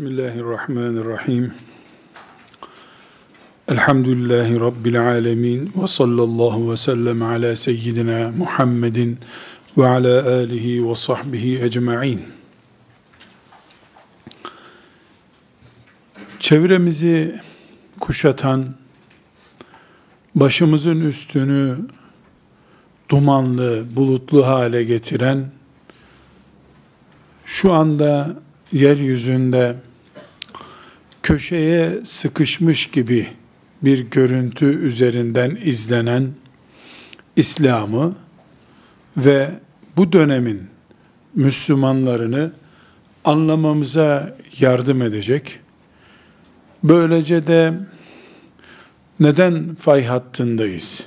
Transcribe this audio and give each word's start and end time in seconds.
Bismillahirrahmanirrahim. 0.00 1.54
Elhamdülillahi 3.68 4.60
Rabbil 4.60 5.00
alemin. 5.00 5.72
Ve 5.82 5.86
sallallahu 5.86 6.72
ve 6.72 6.76
sellem 6.76 7.22
ala 7.22 7.56
seyyidina 7.56 8.32
Muhammedin 8.36 9.18
ve 9.76 9.86
ala 9.86 10.28
alihi 10.28 10.88
ve 10.88 10.94
sahbihi 10.94 11.62
ecma'in. 11.62 12.22
Çevremizi 16.38 17.40
kuşatan, 18.00 18.74
başımızın 20.34 21.00
üstünü 21.00 21.78
dumanlı, 23.08 23.84
bulutlu 23.96 24.46
hale 24.46 24.84
getiren, 24.84 25.50
şu 27.44 27.72
anda 27.72 28.36
yeryüzünde 28.72 29.76
köşeye 31.22 32.04
sıkışmış 32.04 32.90
gibi 32.90 33.28
bir 33.82 33.98
görüntü 33.98 34.66
üzerinden 34.66 35.58
izlenen 35.62 36.28
İslam'ı 37.36 38.16
ve 39.16 39.50
bu 39.96 40.12
dönemin 40.12 40.62
Müslümanlarını 41.34 42.52
anlamamıza 43.24 44.36
yardım 44.58 45.02
edecek. 45.02 45.60
Böylece 46.84 47.46
de 47.46 47.74
neden 49.20 49.74
fay 49.74 50.04
hattındayız 50.04 51.04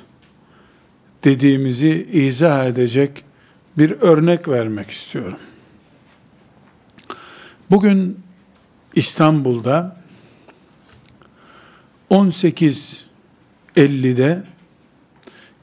dediğimizi 1.24 2.08
izah 2.12 2.66
edecek 2.66 3.26
bir 3.78 3.92
örnek 3.92 4.48
vermek 4.48 4.92
istiyorum. 4.92 5.38
Bugün 7.72 8.20
İstanbul'da 8.96 10.03
18.50'de 12.10 14.44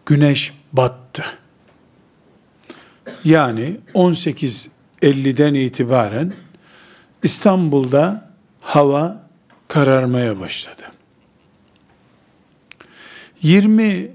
güneş 0.07 0.53
battı. 0.73 1.25
Yani 3.25 3.77
18.50'den 3.95 5.55
itibaren 5.55 6.33
İstanbul'da 7.23 8.31
hava 8.61 9.23
kararmaya 9.69 10.41
başladı. 10.41 10.83
20 13.43 14.11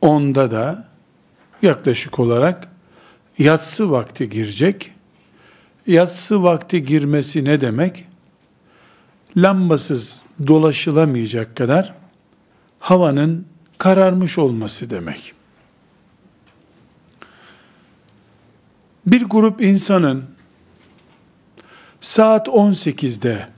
onda 0.00 0.50
da 0.50 0.88
yaklaşık 1.62 2.18
olarak 2.18 2.68
yatsı 3.38 3.90
vakti 3.90 4.28
girecek 4.28 4.90
yatsı 5.86 6.42
vakti 6.42 6.84
girmesi 6.84 7.44
ne 7.44 7.60
demek? 7.60 8.04
Lambasız 9.36 10.20
dolaşılamayacak 10.46 11.56
kadar 11.56 11.94
havanın 12.78 13.46
kararmış 13.78 14.38
olması 14.38 14.90
demek. 14.90 15.32
Bir 19.06 19.22
grup 19.22 19.60
insanın 19.60 20.24
saat 22.00 22.48
18'de 22.48 23.48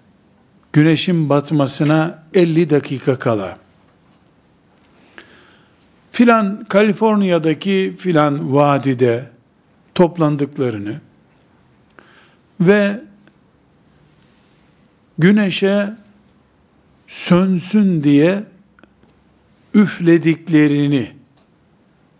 güneşin 0.73 1.29
batmasına 1.29 2.23
50 2.35 2.71
dakika 2.71 3.19
kala 3.19 3.59
filan 6.13 6.65
Kaliforniya'daki 6.65 7.95
filan 7.99 8.55
vadide 8.55 9.31
toplandıklarını 9.95 11.01
ve 12.61 13.01
güneşe 15.19 16.02
sönsün 17.13 18.05
diye 18.05 18.45
üflediklerini 19.75 21.13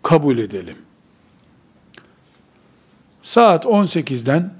kabul 0.03 0.37
edelim. 0.37 0.77
Saat 3.23 3.65
18'den 3.65 4.53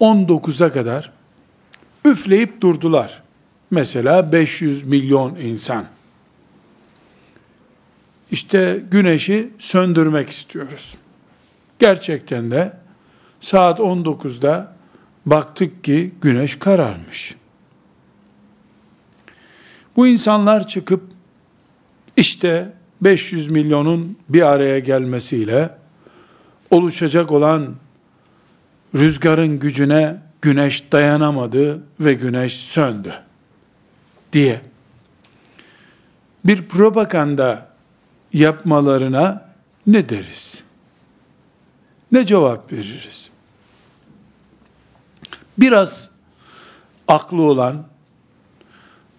19'a 0.00 0.72
kadar 0.72 1.12
üfleyip 2.04 2.60
durdular. 2.60 3.22
Mesela 3.70 4.32
500 4.32 4.86
milyon 4.86 5.36
insan. 5.36 5.84
İşte 8.30 8.82
güneşi 8.90 9.50
söndürmek 9.58 10.30
istiyoruz. 10.30 10.94
Gerçekten 11.78 12.50
de 12.50 12.72
Saat 13.40 13.78
19'da 13.78 14.76
baktık 15.26 15.84
ki 15.84 16.12
güneş 16.22 16.58
kararmış. 16.58 17.34
Bu 19.96 20.06
insanlar 20.06 20.68
çıkıp 20.68 21.02
işte 22.16 22.72
500 23.00 23.50
milyonun 23.50 24.18
bir 24.28 24.42
araya 24.42 24.78
gelmesiyle 24.78 25.70
oluşacak 26.70 27.32
olan 27.32 27.74
rüzgarın 28.94 29.58
gücüne 29.58 30.22
güneş 30.42 30.92
dayanamadı 30.92 31.82
ve 32.00 32.14
güneş 32.14 32.56
söndü 32.56 33.14
diye 34.32 34.60
bir 36.44 36.68
propaganda 36.68 37.68
yapmalarına 38.32 39.48
ne 39.86 40.08
deriz? 40.08 40.62
Ne 42.12 42.26
cevap 42.26 42.72
veririz? 42.72 43.30
biraz 45.58 46.10
aklı 47.08 47.42
olan, 47.42 47.86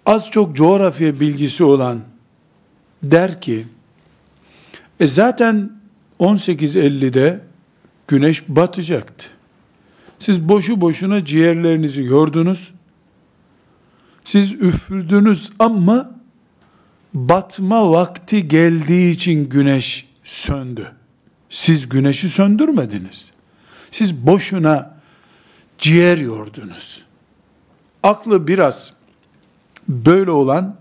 az 0.08 0.32
çok 0.32 0.56
coğrafya 0.56 1.20
bilgisi 1.20 1.64
olan 1.64 2.00
der 3.04 3.42
ki, 3.42 3.68
e 5.00 5.08
zaten 5.08 5.72
18.50'de 6.20 7.42
güneş 8.08 8.50
batacaktı. 8.50 9.28
Siz 10.20 10.50
boşu 10.50 10.82
boşuna 10.82 11.26
ciğerlerinizi 11.26 12.04
yordunuz. 12.04 12.74
Siz 14.24 14.54
üfürdünüz 14.54 15.52
ama 15.60 16.12
batma 17.14 17.92
vakti 17.92 18.48
geldiği 18.48 19.12
için 19.12 19.50
güneş 19.50 20.08
söndü. 20.24 20.92
Siz 21.50 21.90
güneşi 21.90 22.30
söndürmediniz. 22.30 23.32
Siz 23.92 24.28
boşuna 24.28 24.98
ciğer 25.78 26.18
yordunuz. 26.18 27.04
Aklı 28.04 28.48
biraz 28.48 28.97
böyle 29.88 30.32
olan, 30.32 30.76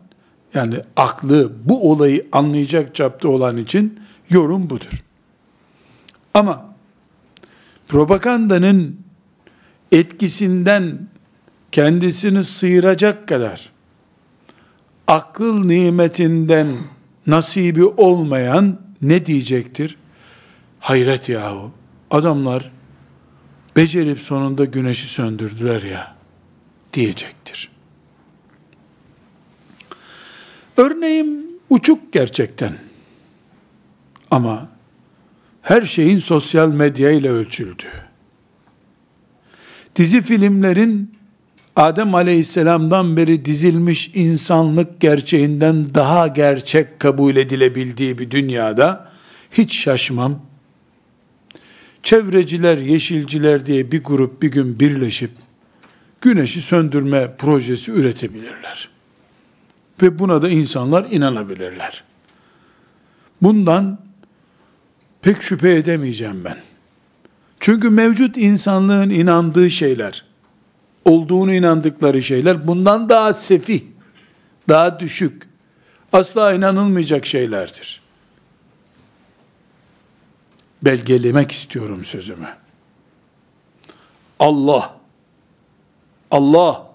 yani 0.55 0.77
aklı 0.97 1.53
bu 1.65 1.91
olayı 1.91 2.27
anlayacak 2.33 2.95
çapta 2.95 3.29
olan 3.29 3.57
için 3.57 4.01
yorum 4.31 4.71
budur. 4.71 5.03
Ama 6.35 6.75
propagandanın 7.89 9.01
etkisinden 9.93 11.09
kendisini 11.73 12.45
sıyıracak 12.45 13.29
kadar 13.29 13.73
akıl 15.07 15.65
nimetinden 15.65 16.69
nasibi 17.27 17.85
olmayan 17.85 18.81
ne 19.03 19.27
diyecektir? 19.27 19.97
Hayret 20.81 21.29
yahu. 21.29 21.73
Adamlar 22.11 22.73
becerip 23.77 24.21
sonunda 24.21 24.65
güneşi 24.65 25.09
söndürdüler 25.09 25.83
ya 25.83 26.17
diyecektir. 26.93 27.76
Örneğim 30.77 31.47
uçuk 31.71 32.13
gerçekten. 32.13 32.73
Ama 34.31 34.69
her 35.63 35.83
şeyin 35.83 36.19
sosyal 36.19 36.69
medya 36.69 37.11
ile 37.11 37.31
ölçüldü. 37.31 37.85
Dizi 39.97 40.23
filmlerin 40.23 41.17
Adem 41.77 42.15
Aleyhisselam'dan 42.15 43.17
beri 43.17 43.45
dizilmiş 43.45 44.11
insanlık 44.15 45.01
gerçeğinden 45.01 45.95
daha 45.95 46.27
gerçek 46.27 47.01
kabul 47.01 47.37
edilebildiği 47.37 48.19
bir 48.19 48.31
dünyada 48.31 49.13
hiç 49.51 49.77
şaşmam 49.77 50.43
çevreciler, 52.03 52.79
yeşilciler 52.79 53.67
diye 53.67 53.93
bir 53.93 54.05
grup 54.05 54.43
bir 54.43 54.51
gün 54.51 54.81
birleşip 54.81 55.31
güneşi 56.21 56.61
söndürme 56.61 57.37
projesi 57.39 57.93
üretebilirler. 57.93 58.96
Ve 60.03 60.19
buna 60.19 60.43
da 60.43 60.49
insanlar 60.49 61.11
inanabilirler. 61.11 62.05
Bundan 63.43 63.99
pek 65.23 65.43
şüphe 65.43 65.75
edemeyeceğim 65.75 66.45
ben. 66.45 66.57
Çünkü 67.61 67.91
mevcut 67.91 68.37
insanlığın 68.37 69.11
inandığı 69.11 69.71
şeyler, 69.71 70.25
olduğunu 71.05 71.55
inandıkları 71.55 72.23
şeyler 72.23 72.67
bundan 72.67 73.09
daha 73.09 73.33
sefih, 73.33 73.83
daha 74.69 75.01
düşük, 75.01 75.43
asla 76.13 76.53
inanılmayacak 76.53 77.27
şeylerdir 77.27 78.07
belgelemek 80.87 81.53
istiyorum 81.53 82.05
sözümü. 82.05 82.49
Allah, 84.39 84.97
Allah 86.31 86.86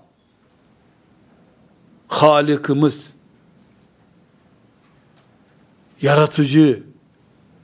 Halikimiz 2.11 3.13
yaratıcı 6.01 6.83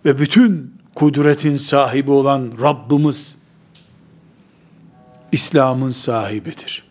ve 0.05 0.19
bütün 0.19 0.75
kudretin 0.95 1.57
sahibi 1.57 2.11
olan 2.11 2.51
Rabbimiz 2.61 3.37
İslam'ın 5.31 5.91
sahibidir. 5.91 6.87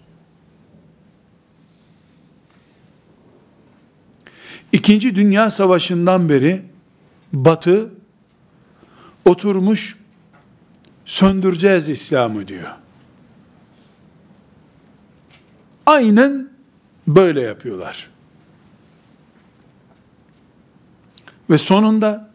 İkinci 4.73 5.17
Dünya 5.17 5.51
Savaşı'ndan 5.51 6.29
beri 6.29 6.63
Batı 7.33 7.91
oturmuş 9.25 9.99
söndüreceğiz 11.05 11.89
İslam'ı 11.89 12.49
diyor. 12.49 12.71
Aynen 15.87 16.56
böyle 17.09 17.41
yapıyorlar. 17.41 18.11
Ve 21.51 21.59
sonunda 21.59 22.31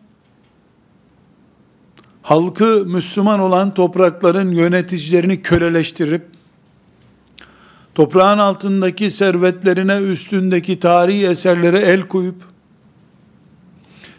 halkı 2.22 2.86
Müslüman 2.86 3.40
olan 3.40 3.74
toprakların 3.74 4.52
yöneticilerini 4.52 5.42
köleleştirip 5.42 6.26
toprağın 7.96 8.38
altındaki 8.38 9.12
servetlerine 9.12 9.98
üstündeki 9.98 10.80
tarihi 10.80 11.28
eserlere 11.28 11.80
el 11.80 12.02
koyup 12.02 12.52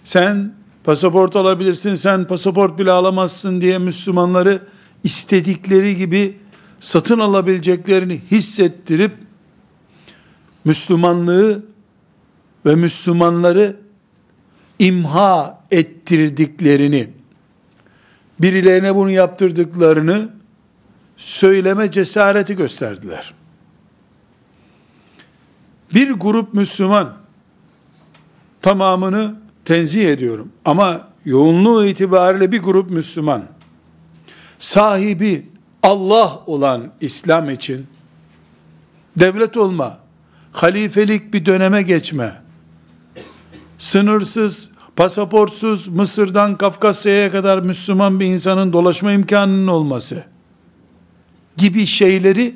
sen 0.05 0.53
pasaport 0.85 1.37
alabilirsin, 1.37 1.95
sen 1.95 2.27
pasaport 2.27 2.79
bile 2.79 2.91
alamazsın 2.91 3.61
diye 3.61 3.79
Müslümanları 3.79 4.63
istedikleri 5.05 5.97
gibi 5.97 6.37
satın 6.81 7.19
alabileceklerini 7.19 8.21
hissettirip 8.31 9.13
Müslümanlığı 10.65 11.63
ve 12.67 12.75
Müslümanları 12.75 13.77
imha 14.79 15.59
ettirdiklerini, 15.71 17.11
birilerine 18.41 18.95
bunu 18.95 19.11
yaptırdıklarını 19.11 20.29
söyleme 21.17 21.91
cesareti 21.91 22.57
gösterdiler. 22.57 23.35
Bir 25.95 26.11
grup 26.11 26.55
Müslüman 26.55 27.17
tamamını 28.63 29.35
tenzih 29.65 30.09
ediyorum 30.09 30.53
ama 30.65 31.09
yoğunluğu 31.25 31.85
itibariyle 31.85 32.53
bir 32.53 32.63
grup 32.63 32.91
Müslüman 32.91 33.43
sahibi 34.59 35.47
Allah 35.83 36.43
olan 36.47 36.93
İslam 37.01 37.51
için 37.51 37.87
devlet 39.17 39.57
olma, 39.57 39.99
halifelik 40.53 41.35
bir 41.35 41.47
döneme 41.47 41.83
geçme, 41.83 42.43
sınırsız, 43.79 44.71
pasaportsuz 44.97 45.89
Mısır'dan 45.89 46.57
Kafkasya'ya 46.57 47.33
kadar 47.33 47.59
Müslüman 47.59 48.21
bir 48.21 48.27
insanın 48.27 48.73
dolaşma 48.73 49.13
imkanının 49.13 49.67
olması 49.67 50.25
gibi 51.57 51.87
şeyleri 51.87 52.55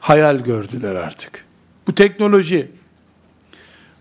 hayal 0.00 0.38
gördüler 0.38 0.94
artık. 0.94 1.44
Bu 1.86 1.94
teknoloji, 1.94 2.70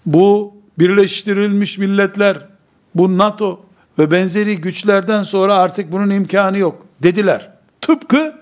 bu 0.05 0.55
Birleştirilmiş 0.79 1.77
Milletler, 1.77 2.47
bu 2.95 3.17
NATO 3.17 3.65
ve 3.99 4.11
benzeri 4.11 4.61
güçlerden 4.61 5.23
sonra 5.23 5.55
artık 5.55 5.91
bunun 5.91 6.09
imkanı 6.09 6.57
yok 6.57 6.85
dediler. 7.03 7.51
Tıpkı 7.81 8.35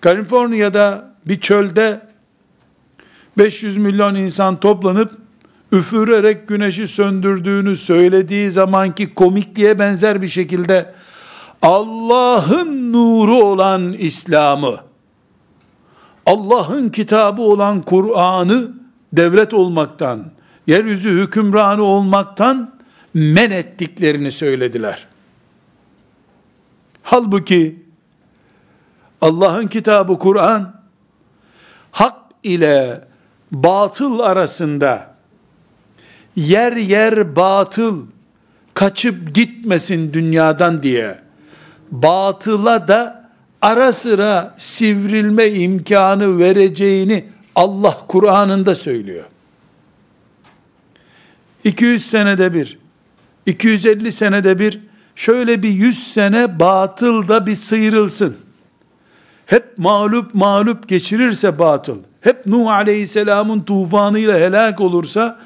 Kaliforniya'da 0.00 1.14
bir 1.26 1.40
çölde 1.40 2.05
500 3.38 3.76
milyon 3.76 4.14
insan 4.14 4.56
toplanıp 4.56 5.12
üfürerek 5.72 6.48
güneşi 6.48 6.88
söndürdüğünü 6.88 7.76
söylediği 7.76 8.50
zamanki 8.50 9.14
komikliğe 9.14 9.78
benzer 9.78 10.22
bir 10.22 10.28
şekilde 10.28 10.94
Allah'ın 11.62 12.92
nuru 12.92 13.34
olan 13.34 13.92
İslam'ı, 13.92 14.80
Allah'ın 16.26 16.88
kitabı 16.88 17.42
olan 17.42 17.82
Kur'an'ı 17.82 18.70
devlet 19.12 19.54
olmaktan, 19.54 20.24
yeryüzü 20.66 21.10
hükümranı 21.10 21.82
olmaktan 21.82 22.76
men 23.14 23.50
ettiklerini 23.50 24.32
söylediler. 24.32 25.06
Halbuki 27.02 27.86
Allah'ın 29.20 29.66
kitabı 29.66 30.18
Kur'an 30.18 30.80
hak 31.90 32.16
ile 32.42 33.04
batıl 33.52 34.18
arasında 34.18 35.14
yer 36.36 36.72
yer 36.76 37.36
batıl 37.36 38.06
kaçıp 38.74 39.34
gitmesin 39.34 40.12
dünyadan 40.12 40.82
diye 40.82 41.18
batıla 41.90 42.88
da 42.88 43.30
ara 43.62 43.92
sıra 43.92 44.54
sivrilme 44.58 45.50
imkanı 45.50 46.38
vereceğini 46.38 47.24
Allah 47.54 47.98
Kur'an'ında 48.08 48.74
söylüyor. 48.74 49.24
200 51.64 52.06
senede 52.06 52.54
bir, 52.54 52.78
250 53.46 54.12
senede 54.12 54.58
bir, 54.58 54.80
şöyle 55.16 55.62
bir 55.62 55.68
100 55.68 56.12
sene 56.12 56.60
batıl 56.60 57.28
da 57.28 57.46
bir 57.46 57.54
sıyrılsın. 57.54 58.36
Hep 59.46 59.78
mağlup 59.78 60.34
mağlup 60.34 60.88
geçirirse 60.88 61.58
batıl, 61.58 61.98
hep 62.25 62.45
Nuh 62.45 62.67
Aleyhisselam'ın 62.67 63.61
tufanıyla 63.61 64.35
helak 64.35 64.81
olursa, 64.81 65.39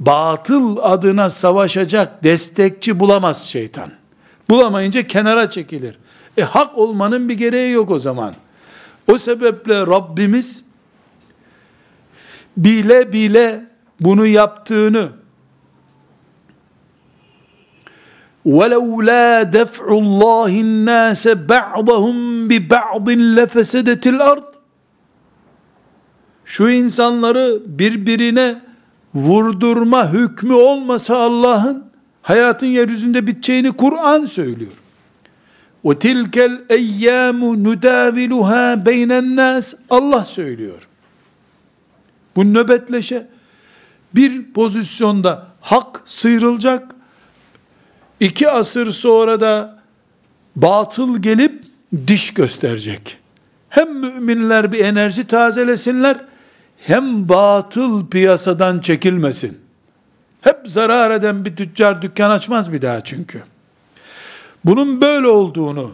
batıl 0.00 0.76
adına 0.82 1.30
savaşacak 1.30 2.24
destekçi 2.24 3.00
bulamaz 3.00 3.42
şeytan. 3.42 3.90
Bulamayınca 4.50 5.06
kenara 5.06 5.50
çekilir. 5.50 5.98
E 6.36 6.42
hak 6.42 6.78
olmanın 6.78 7.28
bir 7.28 7.34
gereği 7.34 7.72
yok 7.72 7.90
o 7.90 7.98
zaman. 7.98 8.34
O 9.08 9.18
sebeple 9.18 9.80
Rabbimiz 9.80 10.64
bile 12.56 13.12
bile 13.12 13.64
bunu 14.00 14.26
yaptığını 14.26 15.08
وَلَوْلَا 18.46 19.26
دَفْعُ 19.42 19.84
اللّٰهِ 20.02 20.52
النَّاسَ 20.66 21.24
بَعْضَهُمْ 21.52 22.16
بِبَعْضٍ 22.48 23.06
لَفَسَدَتِ 23.38 24.04
الْأَرْضِ 24.14 24.45
şu 26.47 26.69
insanları 26.69 27.61
birbirine 27.65 28.61
vurdurma 29.13 30.13
hükmü 30.13 30.53
olmasa 30.53 31.17
Allah'ın 31.17 31.85
hayatın 32.21 32.67
yeryüzünde 32.67 33.27
biteceğini 33.27 33.71
Kur'an 33.71 34.25
söylüyor. 34.25 34.71
O 35.83 35.99
tilkel 35.99 36.61
eyyamu 36.69 37.63
nudaviluha 37.63 38.85
beynen 38.85 39.35
nas 39.35 39.73
Allah 39.89 40.25
söylüyor. 40.25 40.87
Bu 42.35 42.53
nöbetleşe 42.53 43.27
bir 44.15 44.53
pozisyonda 44.53 45.47
hak 45.61 46.01
sıyrılacak, 46.05 46.95
iki 48.19 48.49
asır 48.49 48.91
sonra 48.91 49.39
da 49.39 49.79
batıl 50.55 51.21
gelip 51.21 51.63
diş 52.07 52.33
gösterecek. 52.33 53.17
Hem 53.69 53.99
müminler 53.99 54.71
bir 54.71 54.79
enerji 54.79 55.27
tazelesinler, 55.27 56.17
hem 56.85 57.29
batıl 57.29 58.07
piyasadan 58.07 58.79
çekilmesin. 58.79 59.57
Hep 60.41 60.57
zarar 60.65 61.11
eden 61.11 61.45
bir 61.45 61.55
tüccar 61.55 62.01
dükkan 62.01 62.29
açmaz 62.29 62.73
bir 62.73 62.81
daha 62.81 63.03
çünkü. 63.03 63.43
Bunun 64.65 65.01
böyle 65.01 65.27
olduğunu, 65.27 65.91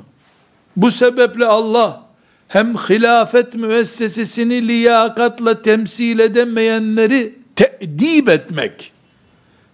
bu 0.76 0.92
sebeple 0.92 1.46
Allah 1.46 2.04
hem 2.48 2.76
hilafet 2.76 3.54
müessesesini 3.54 4.68
liyakatla 4.68 5.62
temsil 5.62 6.20
edemeyenleri 6.20 7.36
te'dib 7.56 8.28
etmek, 8.28 8.92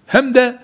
hem 0.07 0.33
de 0.33 0.59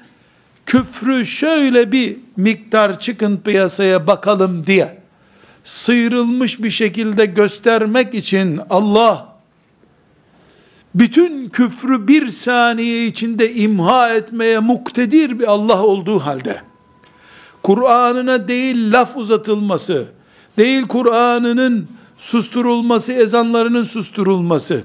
küfrü 0.65 1.25
şöyle 1.25 1.91
bir 1.91 2.17
miktar 2.37 2.99
çıkın 2.99 3.37
piyasaya 3.37 4.07
bakalım 4.07 4.67
diye, 4.67 4.97
sıyrılmış 5.63 6.63
bir 6.63 6.69
şekilde 6.69 7.25
göstermek 7.25 8.13
için 8.13 8.61
Allah, 8.69 9.34
bütün 10.95 11.49
küfrü 11.49 12.07
bir 12.07 12.29
saniye 12.29 13.05
içinde 13.05 13.53
imha 13.53 14.09
etmeye 14.09 14.59
muktedir 14.59 15.39
bir 15.39 15.47
Allah 15.47 15.83
olduğu 15.83 16.19
halde, 16.19 16.61
Kur'an'ına 17.63 18.47
değil 18.47 18.91
laf 18.91 19.17
uzatılması, 19.17 20.05
değil 20.57 20.87
Kur'an'ının 20.87 21.87
susturulması, 22.15 23.13
ezanlarının 23.13 23.83
susturulması, 23.83 24.83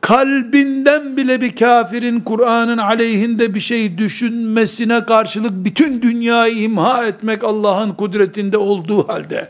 kalbinden 0.00 1.16
bile 1.16 1.40
bir 1.40 1.56
kafirin 1.56 2.20
Kur'an'ın 2.20 2.78
aleyhinde 2.78 3.54
bir 3.54 3.60
şey 3.60 3.98
düşünmesine 3.98 5.04
karşılık 5.04 5.52
bütün 5.52 6.02
dünyayı 6.02 6.56
imha 6.62 7.06
etmek 7.06 7.44
Allah'ın 7.44 7.92
kudretinde 7.92 8.58
olduğu 8.58 9.08
halde, 9.08 9.48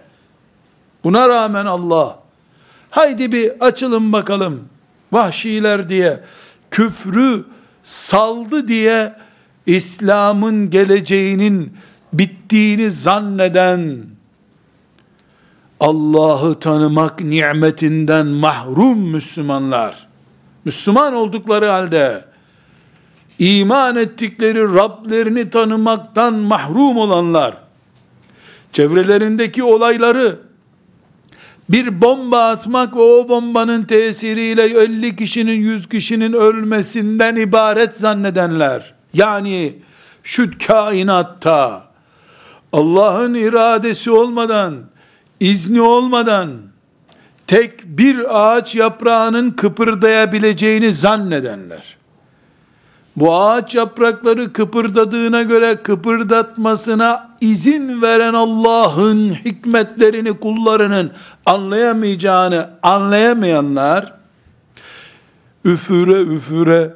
buna 1.04 1.28
rağmen 1.28 1.66
Allah, 1.66 2.18
haydi 2.90 3.32
bir 3.32 3.52
açılın 3.60 4.12
bakalım 4.12 4.68
vahşiler 5.12 5.88
diye 5.88 6.20
küfrü 6.70 7.44
saldı 7.82 8.68
diye 8.68 9.14
İslam'ın 9.66 10.70
geleceğinin 10.70 11.72
bittiğini 12.12 12.90
zanneden 12.90 13.96
Allah'ı 15.80 16.60
tanımak 16.60 17.20
nimetinden 17.20 18.26
mahrum 18.26 18.98
Müslümanlar. 18.98 20.06
Müslüman 20.64 21.14
oldukları 21.14 21.66
halde 21.66 22.24
iman 23.38 23.96
ettikleri 23.96 24.74
Rablerini 24.74 25.50
tanımaktan 25.50 26.34
mahrum 26.34 26.96
olanlar 26.96 27.56
çevrelerindeki 28.72 29.62
olayları 29.62 30.45
bir 31.68 32.00
bomba 32.00 32.48
atmak 32.48 32.96
ve 32.96 33.00
o 33.00 33.28
bombanın 33.28 33.82
tesiriyle 33.82 34.64
50 34.64 35.16
kişinin 35.16 35.52
100 35.52 35.88
kişinin 35.88 36.32
ölmesinden 36.32 37.36
ibaret 37.36 37.96
zannedenler 37.96 38.94
yani 39.14 39.74
şu 40.22 40.50
kainatta 40.66 41.82
Allah'ın 42.72 43.34
iradesi 43.34 44.10
olmadan 44.10 44.74
izni 45.40 45.80
olmadan 45.80 46.50
tek 47.46 47.84
bir 47.84 48.40
ağaç 48.40 48.74
yaprağının 48.74 49.50
kıpırdayabileceğini 49.50 50.92
zannedenler. 50.92 51.95
Bu 53.16 53.34
ağaç 53.34 53.74
yaprakları 53.74 54.52
kıpırdadığına 54.52 55.42
göre 55.42 55.76
kıpırdatmasına 55.76 57.34
izin 57.40 58.02
veren 58.02 58.34
Allah'ın 58.34 59.30
hikmetlerini 59.34 60.32
kullarının 60.32 61.10
anlayamayacağını 61.46 62.70
anlayamayanlar 62.82 64.14
üfüre 65.64 66.20
üfüre 66.22 66.94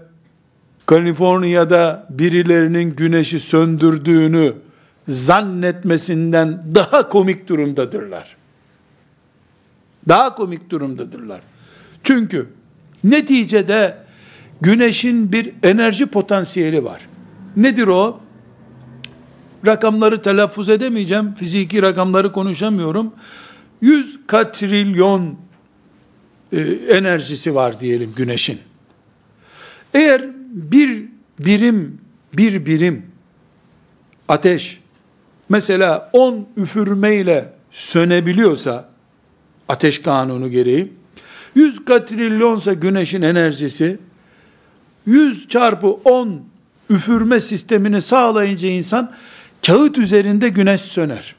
Kaliforniya'da 0.87 2.07
birilerinin 2.11 2.97
güneşi 2.97 3.41
söndürdüğünü 3.41 4.55
zannetmesinden 5.09 6.63
daha 6.75 7.09
komik 7.09 7.49
durumdadırlar. 7.49 8.37
Daha 10.09 10.35
komik 10.35 10.71
durumdadırlar. 10.71 11.41
Çünkü 12.05 12.49
neticede 13.05 13.97
güneşin 14.61 15.33
bir 15.33 15.53
enerji 15.63 16.07
potansiyeli 16.07 16.85
var. 16.85 17.01
Nedir 17.57 17.87
o? 17.87 18.21
Rakamları 19.67 20.23
telaffuz 20.23 20.69
edemeyeceğim. 20.69 21.35
Fiziki 21.35 21.83
rakamları 21.83 22.33
konuşamıyorum. 22.33 23.13
100 23.81 24.19
katrilyon 24.27 25.37
e, 26.53 26.61
enerjisi 26.91 27.55
var 27.55 27.81
diyelim 27.81 28.13
güneşin. 28.17 28.59
Eğer 29.95 30.23
bir 30.51 31.05
birim 31.39 32.01
bir 32.33 32.67
birim 32.67 33.07
ateş 34.29 34.81
mesela 35.49 36.11
10 36.13 36.49
üfürmeyle 36.57 37.53
sönebiliyorsa 37.71 38.89
ateş 39.69 40.03
kanunu 40.03 40.51
gereği 40.51 40.93
100 41.55 41.85
katrilyonsa 41.85 42.73
güneşin 42.73 43.23
enerjisi 43.23 43.99
100 45.07 45.49
çarpı 45.49 45.87
10 45.87 46.43
üfürme 46.91 47.41
sistemini 47.41 48.01
sağlayınca 48.01 48.69
insan 48.69 49.13
kağıt 49.67 49.99
üzerinde 49.99 50.49
güneş 50.49 50.81
söner. 50.81 51.35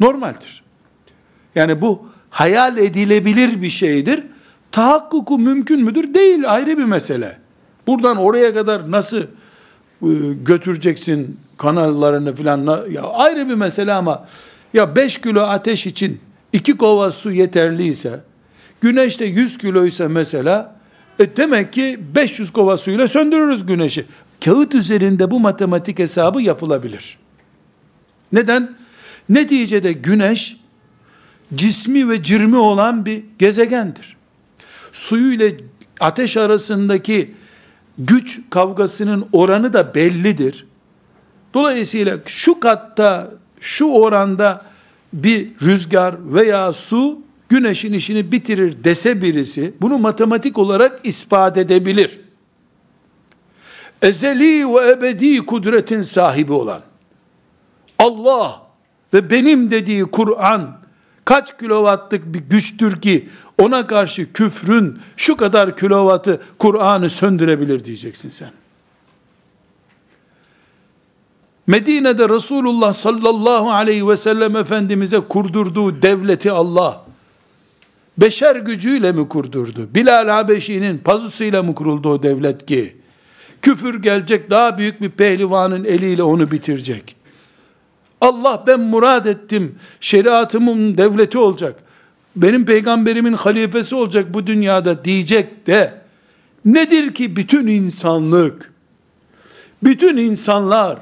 Normaldir. 0.00 0.62
Yani 1.54 1.80
bu 1.80 2.08
hayal 2.30 2.76
edilebilir 2.76 3.62
bir 3.62 3.70
şeydir. 3.70 4.22
Tahakkuku 4.72 5.38
mümkün 5.38 5.84
müdür? 5.84 6.14
Değil 6.14 6.52
ayrı 6.52 6.78
bir 6.78 6.84
mesele. 6.84 7.38
Buradan 7.86 8.16
oraya 8.16 8.54
kadar 8.54 8.90
nasıl 8.90 9.22
e, 9.22 9.26
götüreceksin 10.44 11.40
kanallarını 11.58 12.34
filan 12.34 12.88
ya 12.90 13.02
ayrı 13.02 13.48
bir 13.48 13.54
mesele 13.54 13.92
ama 13.92 14.28
ya 14.74 14.96
5 14.96 15.20
kilo 15.20 15.40
ateş 15.40 15.86
için 15.86 16.20
2 16.52 16.76
kova 16.76 17.10
su 17.10 17.32
yeterliyse 17.32 18.20
güneş 18.80 19.20
de 19.20 19.24
100 19.24 19.58
kiloysa 19.58 20.08
mesela 20.08 20.77
e 21.18 21.36
demek 21.36 21.72
ki 21.72 22.00
500 22.14 22.52
kova 22.52 22.76
suyla 22.76 23.08
söndürürüz 23.08 23.66
güneşi. 23.66 24.06
Kağıt 24.44 24.74
üzerinde 24.74 25.30
bu 25.30 25.40
matematik 25.40 25.98
hesabı 25.98 26.42
yapılabilir. 26.42 27.18
Neden? 28.32 28.76
Neticede 29.28 29.92
güneş 29.92 30.56
cismi 31.54 32.08
ve 32.08 32.22
cirmi 32.22 32.56
olan 32.56 33.06
bir 33.06 33.24
gezegendir. 33.38 34.16
Suyu 34.92 35.32
ile 35.32 35.56
ateş 36.00 36.36
arasındaki 36.36 37.34
güç 37.98 38.40
kavgasının 38.50 39.26
oranı 39.32 39.72
da 39.72 39.94
bellidir. 39.94 40.66
Dolayısıyla 41.54 42.18
şu 42.26 42.60
katta, 42.60 43.30
şu 43.60 43.84
oranda 43.84 44.66
bir 45.12 45.48
rüzgar 45.62 46.34
veya 46.34 46.72
su 46.72 47.18
güneşin 47.48 47.92
işini 47.92 48.32
bitirir 48.32 48.84
dese 48.84 49.22
birisi, 49.22 49.74
bunu 49.80 49.98
matematik 49.98 50.58
olarak 50.58 51.00
ispat 51.04 51.56
edebilir. 51.56 52.20
Ezeli 54.02 54.74
ve 54.74 54.90
ebedi 54.90 55.46
kudretin 55.46 56.02
sahibi 56.02 56.52
olan, 56.52 56.82
Allah 57.98 58.62
ve 59.14 59.30
benim 59.30 59.70
dediği 59.70 60.04
Kur'an, 60.04 60.78
kaç 61.24 61.58
kilowattlık 61.58 62.34
bir 62.34 62.38
güçtür 62.38 63.00
ki, 63.00 63.28
ona 63.58 63.86
karşı 63.86 64.32
küfrün 64.32 64.98
şu 65.16 65.36
kadar 65.36 65.76
kilovatı 65.76 66.42
Kur'an'ı 66.58 67.10
söndürebilir 67.10 67.84
diyeceksin 67.84 68.30
sen. 68.30 68.50
Medine'de 71.66 72.28
Resulullah 72.28 72.92
sallallahu 72.92 73.70
aleyhi 73.70 74.08
ve 74.08 74.16
sellem 74.16 74.56
Efendimiz'e 74.56 75.20
kurdurduğu 75.20 76.02
devleti 76.02 76.52
Allah, 76.52 77.04
beşer 78.18 78.56
gücüyle 78.56 79.12
mi 79.12 79.28
kurdurdu? 79.28 79.88
Bilal 79.94 80.28
Habeşi'nin 80.28 80.98
pazusuyla 80.98 81.62
mı 81.62 81.74
kuruldu 81.74 82.08
o 82.08 82.22
devlet 82.22 82.66
ki? 82.66 82.96
Küfür 83.62 84.02
gelecek 84.02 84.50
daha 84.50 84.78
büyük 84.78 85.00
bir 85.00 85.10
pehlivanın 85.10 85.84
eliyle 85.84 86.22
onu 86.22 86.50
bitirecek. 86.50 87.16
Allah 88.20 88.64
ben 88.66 88.80
murad 88.80 89.26
ettim, 89.26 89.74
şeriatımın 90.00 90.98
devleti 90.98 91.38
olacak, 91.38 91.80
benim 92.36 92.64
peygamberimin 92.64 93.32
halifesi 93.32 93.94
olacak 93.94 94.34
bu 94.34 94.46
dünyada 94.46 95.04
diyecek 95.04 95.66
de, 95.66 95.94
nedir 96.64 97.14
ki 97.14 97.36
bütün 97.36 97.66
insanlık, 97.66 98.72
bütün 99.82 100.16
insanlar, 100.16 100.98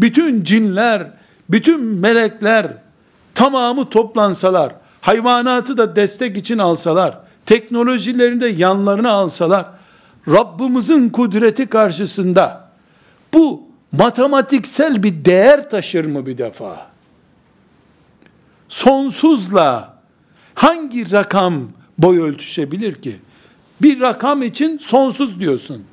bütün 0.00 0.44
cinler, 0.44 1.10
bütün 1.50 1.84
melekler 1.84 2.66
tamamı 3.34 3.90
toplansalar, 3.90 4.72
hayvanatı 5.04 5.76
da 5.76 5.96
destek 5.96 6.36
için 6.36 6.58
alsalar, 6.58 7.18
teknolojilerini 7.46 8.40
de 8.40 8.46
yanlarına 8.46 9.10
alsalar, 9.10 9.66
Rabbimizin 10.28 11.08
kudreti 11.08 11.66
karşısında 11.66 12.70
bu 13.34 13.62
matematiksel 13.92 15.02
bir 15.02 15.24
değer 15.24 15.70
taşır 15.70 16.04
mı 16.04 16.26
bir 16.26 16.38
defa? 16.38 16.86
Sonsuzla 18.68 19.98
hangi 20.54 21.12
rakam 21.12 21.54
boy 21.98 22.20
ölçüşebilir 22.20 22.94
ki? 22.94 23.16
Bir 23.82 24.00
rakam 24.00 24.42
için 24.42 24.78
sonsuz 24.78 25.40
diyorsun. 25.40 25.84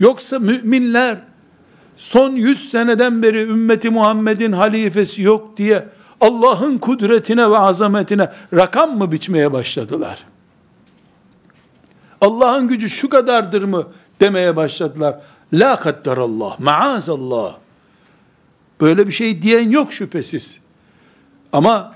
Yoksa 0.00 0.38
müminler 0.38 1.18
son 1.96 2.30
yüz 2.30 2.70
seneden 2.70 3.22
beri 3.22 3.42
ümmeti 3.42 3.90
Muhammed'in 3.90 4.52
halifesi 4.52 5.22
yok 5.22 5.56
diye 5.56 5.88
Allah'ın 6.20 6.78
kudretine 6.78 7.50
ve 7.50 7.58
azametine 7.58 8.32
rakam 8.54 8.98
mı 8.98 9.12
biçmeye 9.12 9.52
başladılar? 9.52 10.24
Allah'ın 12.20 12.68
gücü 12.68 12.90
şu 12.90 13.08
kadardır 13.08 13.62
mı 13.62 13.86
demeye 14.20 14.56
başladılar. 14.56 15.20
La 15.52 15.76
kaddarallah, 15.76 16.60
maazallah. 16.60 17.56
Böyle 18.80 19.06
bir 19.06 19.12
şey 19.12 19.42
diyen 19.42 19.70
yok 19.70 19.92
şüphesiz. 19.92 20.58
Ama 21.52 21.94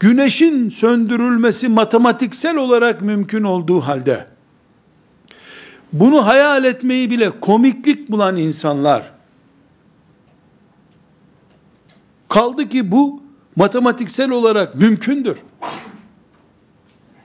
güneşin 0.00 0.70
söndürülmesi 0.70 1.68
matematiksel 1.68 2.56
olarak 2.56 3.02
mümkün 3.02 3.42
olduğu 3.42 3.80
halde, 3.80 4.26
bunu 5.92 6.26
hayal 6.26 6.64
etmeyi 6.64 7.10
bile 7.10 7.40
komiklik 7.40 8.10
bulan 8.10 8.36
insanlar, 8.36 9.12
kaldı 12.28 12.68
ki 12.68 12.90
bu 12.90 13.22
matematiksel 13.60 14.30
olarak 14.30 14.74
mümkündür. 14.74 15.38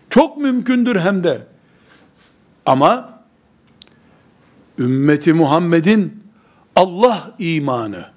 Çok 0.10 0.38
mümkündür 0.38 1.00
hem 1.00 1.24
de. 1.24 1.48
Ama 2.66 3.20
ümmeti 4.80 5.34
Muhammed'in 5.34 6.24
Allah 6.76 7.36
imanı, 7.40 8.12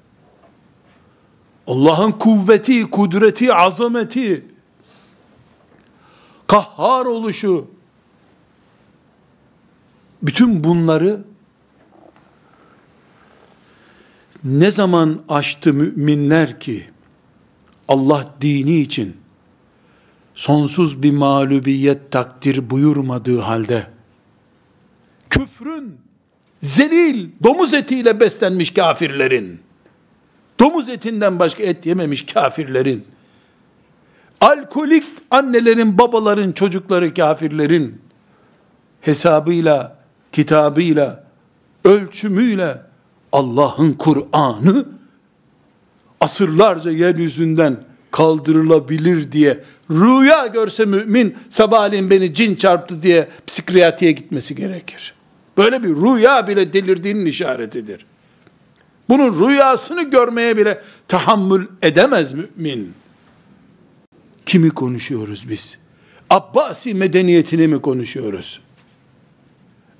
Allah'ın 1.66 2.12
kuvveti, 2.12 2.90
kudreti, 2.90 3.54
azameti, 3.54 4.46
kahhar 6.46 7.06
oluşu, 7.06 7.70
bütün 10.22 10.64
bunları 10.64 11.24
ne 14.44 14.70
zaman 14.70 15.20
açtı 15.28 15.74
müminler 15.74 16.60
ki 16.60 16.90
Allah 17.88 18.24
dini 18.40 18.80
için 18.80 19.16
sonsuz 20.34 21.02
bir 21.02 21.12
mağlubiyet 21.12 22.10
takdir 22.10 22.70
buyurmadığı 22.70 23.38
halde 23.38 23.86
küfrün 25.30 25.96
zelil 26.62 27.28
domuz 27.44 27.74
etiyle 27.74 28.20
beslenmiş 28.20 28.70
kafirlerin 28.70 29.60
domuz 30.60 30.88
etinden 30.88 31.38
başka 31.38 31.62
et 31.62 31.86
yememiş 31.86 32.26
kafirlerin 32.26 33.04
alkolik 34.40 35.04
annelerin, 35.30 35.98
babaların, 35.98 36.52
çocukları 36.52 37.14
kafirlerin 37.14 38.00
hesabıyla, 39.00 39.98
kitabıyla, 40.32 41.24
ölçümüyle 41.84 42.82
Allah'ın 43.32 43.92
Kur'an'ı 43.92 44.97
asırlarca 46.20 46.90
yeryüzünden 46.90 47.76
kaldırılabilir 48.10 49.32
diye 49.32 49.64
rüya 49.90 50.46
görse 50.46 50.84
mümin 50.84 51.36
sabahleyin 51.50 52.10
beni 52.10 52.34
cin 52.34 52.54
çarptı 52.54 53.02
diye 53.02 53.28
psikiyatriye 53.46 54.12
gitmesi 54.12 54.54
gerekir. 54.54 55.14
Böyle 55.56 55.82
bir 55.82 55.88
rüya 55.88 56.48
bile 56.48 56.72
delirdiğinin 56.72 57.26
işaretidir. 57.26 58.06
Bunun 59.08 59.48
rüyasını 59.48 60.10
görmeye 60.10 60.56
bile 60.56 60.82
tahammül 61.08 61.66
edemez 61.82 62.34
mümin. 62.34 62.92
Kimi 64.46 64.70
konuşuyoruz 64.70 65.48
biz? 65.50 65.78
Abbasi 66.30 66.94
medeniyetini 66.94 67.68
mi 67.68 67.80
konuşuyoruz? 67.80 68.60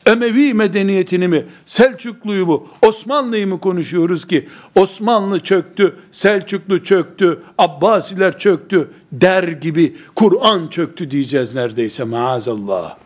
Emevi 0.08 0.54
medeniyetini 0.54 1.28
mi, 1.28 1.44
Selçuklu'yu 1.66 2.46
mu, 2.46 2.68
Osmanlı'yı 2.82 3.46
mı 3.46 3.60
konuşuyoruz 3.60 4.26
ki 4.26 4.48
Osmanlı 4.74 5.40
çöktü, 5.40 5.96
Selçuklu 6.12 6.82
çöktü, 6.82 7.42
Abbasiler 7.58 8.38
çöktü 8.38 8.90
der 9.12 9.42
gibi 9.42 9.96
Kur'an 10.14 10.68
çöktü 10.68 11.10
diyeceğiz 11.10 11.54
neredeyse 11.54 12.04
maazallah. 12.04 12.96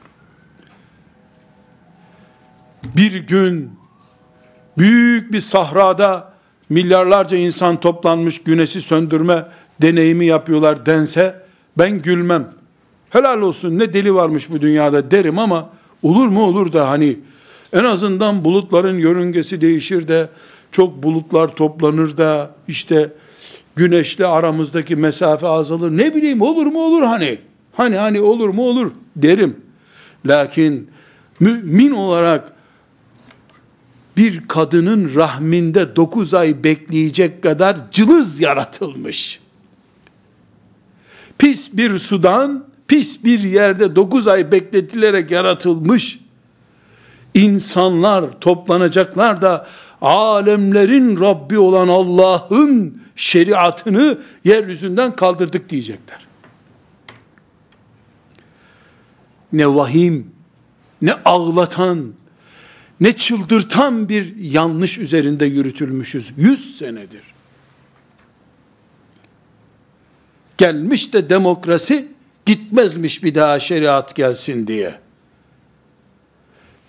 Bir 2.84 3.14
gün 3.14 3.70
büyük 4.78 5.32
bir 5.32 5.40
sahrada 5.40 6.32
milyarlarca 6.68 7.36
insan 7.36 7.80
toplanmış 7.80 8.42
güneşi 8.42 8.80
söndürme 8.80 9.46
deneyimi 9.82 10.26
yapıyorlar 10.26 10.86
dense 10.86 11.42
ben 11.78 12.02
gülmem. 12.02 12.48
Helal 13.10 13.40
olsun 13.40 13.78
ne 13.78 13.94
deli 13.94 14.14
varmış 14.14 14.50
bu 14.50 14.60
dünyada 14.60 15.10
derim 15.10 15.38
ama 15.38 15.70
olur 16.02 16.28
mu 16.28 16.42
olur 16.42 16.72
da 16.72 16.88
hani 16.90 17.16
en 17.72 17.84
azından 17.84 18.44
bulutların 18.44 18.98
yörüngesi 18.98 19.60
değişir 19.60 20.08
de 20.08 20.28
çok 20.72 21.02
bulutlar 21.02 21.48
toplanır 21.48 22.16
da 22.16 22.54
işte 22.68 23.12
güneşle 23.76 24.26
aramızdaki 24.26 24.96
mesafe 24.96 25.46
azalır. 25.46 25.90
Ne 25.90 26.14
bileyim 26.14 26.40
olur 26.42 26.66
mu 26.66 26.80
olur 26.80 27.02
hani. 27.02 27.38
Hani 27.72 27.96
hani 27.96 28.20
olur 28.20 28.48
mu 28.48 28.62
olur 28.62 28.90
derim. 29.16 29.56
Lakin 30.26 30.90
mümin 31.40 31.90
olarak 31.90 32.52
bir 34.16 34.48
kadının 34.48 35.14
rahminde 35.14 35.96
dokuz 35.96 36.34
ay 36.34 36.64
bekleyecek 36.64 37.42
kadar 37.42 37.90
cılız 37.90 38.40
yaratılmış 38.40 39.42
pis 41.42 41.72
bir 41.72 41.98
sudan, 41.98 42.64
pis 42.92 43.24
bir 43.24 43.42
yerde 43.42 43.96
dokuz 43.96 44.28
ay 44.28 44.52
bekletilerek 44.52 45.30
yaratılmış 45.30 46.18
insanlar 47.34 48.40
toplanacaklar 48.40 49.42
da 49.42 49.66
alemlerin 50.00 51.20
Rabbi 51.20 51.58
olan 51.58 51.88
Allah'ın 51.88 53.02
şeriatını 53.16 54.18
yeryüzünden 54.44 55.16
kaldırdık 55.16 55.70
diyecekler. 55.70 56.26
Ne 59.52 59.74
vahim, 59.74 60.30
ne 61.02 61.12
ağlatan, 61.24 62.12
ne 63.00 63.16
çıldırtan 63.16 64.08
bir 64.08 64.36
yanlış 64.36 64.98
üzerinde 64.98 65.44
yürütülmüşüz. 65.44 66.32
Yüz 66.36 66.78
senedir. 66.78 67.22
gelmiş 70.62 71.12
de 71.12 71.30
demokrasi 71.30 72.11
gitmezmiş 72.52 73.24
bir 73.24 73.34
daha 73.34 73.60
şeriat 73.60 74.16
gelsin 74.16 74.66
diye. 74.66 74.94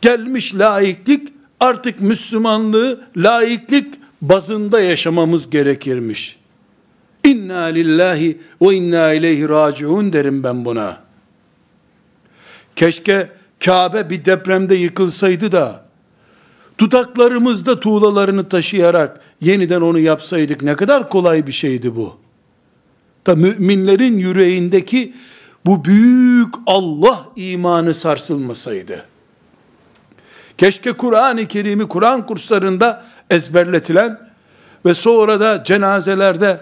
Gelmiş 0.02 0.56
laiklik 0.56 1.30
artık 1.60 2.02
Müslümanlığı 2.02 3.02
laiklik 3.18 3.96
bazında 4.22 4.82
yaşamamız 4.82 5.50
gerekirmiş. 5.50 6.38
İnna 7.24 7.64
lillahi 7.64 8.38
ve 8.62 8.76
inna 8.76 9.14
ileyhi 9.14 9.50
raciun 9.50 10.14
derim 10.14 10.44
ben 10.44 10.66
buna. 10.66 11.04
Keşke 12.76 13.30
Kabe 13.66 14.10
bir 14.10 14.26
depremde 14.26 14.76
yıkılsaydı 14.76 15.52
da 15.52 15.86
dudaklarımızda 16.80 17.80
tuğlalarını 17.80 18.50
taşıyarak 18.50 19.22
yeniden 19.42 19.82
onu 19.82 20.00
yapsaydık 20.00 20.64
ne 20.64 20.76
kadar 20.76 21.10
kolay 21.10 21.48
bir 21.48 21.52
şeydi 21.52 21.96
bu 21.96 22.24
da 23.28 23.36
müminlerin 23.36 24.18
yüreğindeki 24.18 25.14
bu 25.66 25.86
büyük 25.86 26.54
Allah 26.66 27.26
imanı 27.36 27.94
sarsılmasaydı. 27.94 29.06
Keşke 30.58 30.92
Kur'an-ı 30.94 31.48
Kerim'i 31.48 31.88
Kur'an 31.88 32.26
kurslarında 32.26 33.06
ezberletilen 33.30 34.20
ve 34.86 34.94
sonra 34.94 35.40
da 35.40 35.64
cenazelerde 35.64 36.60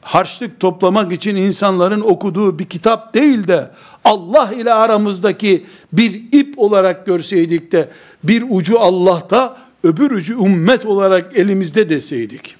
harçlık 0.00 0.60
toplamak 0.60 1.12
için 1.12 1.36
insanların 1.36 2.00
okuduğu 2.00 2.58
bir 2.58 2.64
kitap 2.64 3.14
değil 3.14 3.48
de 3.48 3.70
Allah 4.04 4.52
ile 4.52 4.72
aramızdaki 4.72 5.66
bir 5.92 6.32
ip 6.32 6.58
olarak 6.58 7.06
görseydik 7.06 7.72
de 7.72 7.88
bir 8.24 8.44
ucu 8.50 8.80
Allah'ta 8.80 9.56
öbür 9.84 10.10
ucu 10.10 10.44
ümmet 10.44 10.86
olarak 10.86 11.36
elimizde 11.36 11.88
deseydik. 11.88 12.56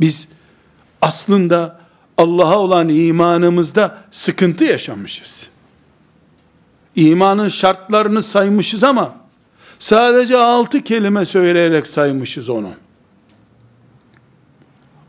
Biz 0.00 0.28
aslında 1.02 1.83
Allah'a 2.18 2.58
olan 2.58 2.88
imanımızda 2.88 3.98
sıkıntı 4.10 4.64
yaşamışız. 4.64 5.48
İmanın 6.96 7.48
şartlarını 7.48 8.22
saymışız 8.22 8.84
ama 8.84 9.16
sadece 9.78 10.36
altı 10.36 10.84
kelime 10.84 11.24
söyleyerek 11.24 11.86
saymışız 11.86 12.48
onu. 12.48 12.70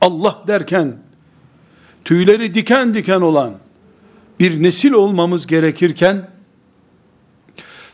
Allah 0.01 0.43
derken 0.47 0.97
tüyleri 2.05 2.53
diken 2.53 2.93
diken 2.93 3.21
olan 3.21 3.53
bir 4.39 4.63
nesil 4.63 4.91
olmamız 4.91 5.47
gerekirken 5.47 6.29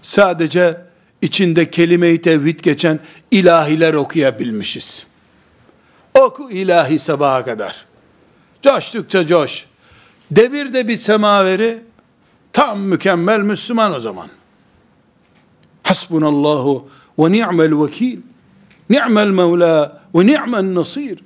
sadece 0.01 0.81
içinde 1.21 1.69
kelime-i 1.69 2.21
tevhid 2.21 2.59
geçen 2.59 2.99
ilahiler 3.31 3.93
okuyabilmişiz. 3.93 5.07
Oku 6.19 6.51
ilahi 6.51 6.99
sabaha 6.99 7.45
kadar. 7.45 7.90
Coştukça 8.61 9.27
coş. 9.27 9.65
Devir 10.31 10.73
de 10.73 10.87
bir 10.87 10.97
semaveri 10.97 11.81
tam 12.53 12.79
mükemmel 12.79 13.39
Müslüman 13.39 13.95
o 13.95 13.99
zaman. 13.99 14.27
Hasbunallahu 15.83 16.89
ve 17.19 17.31
ni'mel 17.31 17.83
vekil. 17.83 18.19
Ni'mel 18.89 19.27
mevla 19.27 20.01
ve 20.15 20.25
ni'mel 20.25 20.75
nasir. 20.75 21.19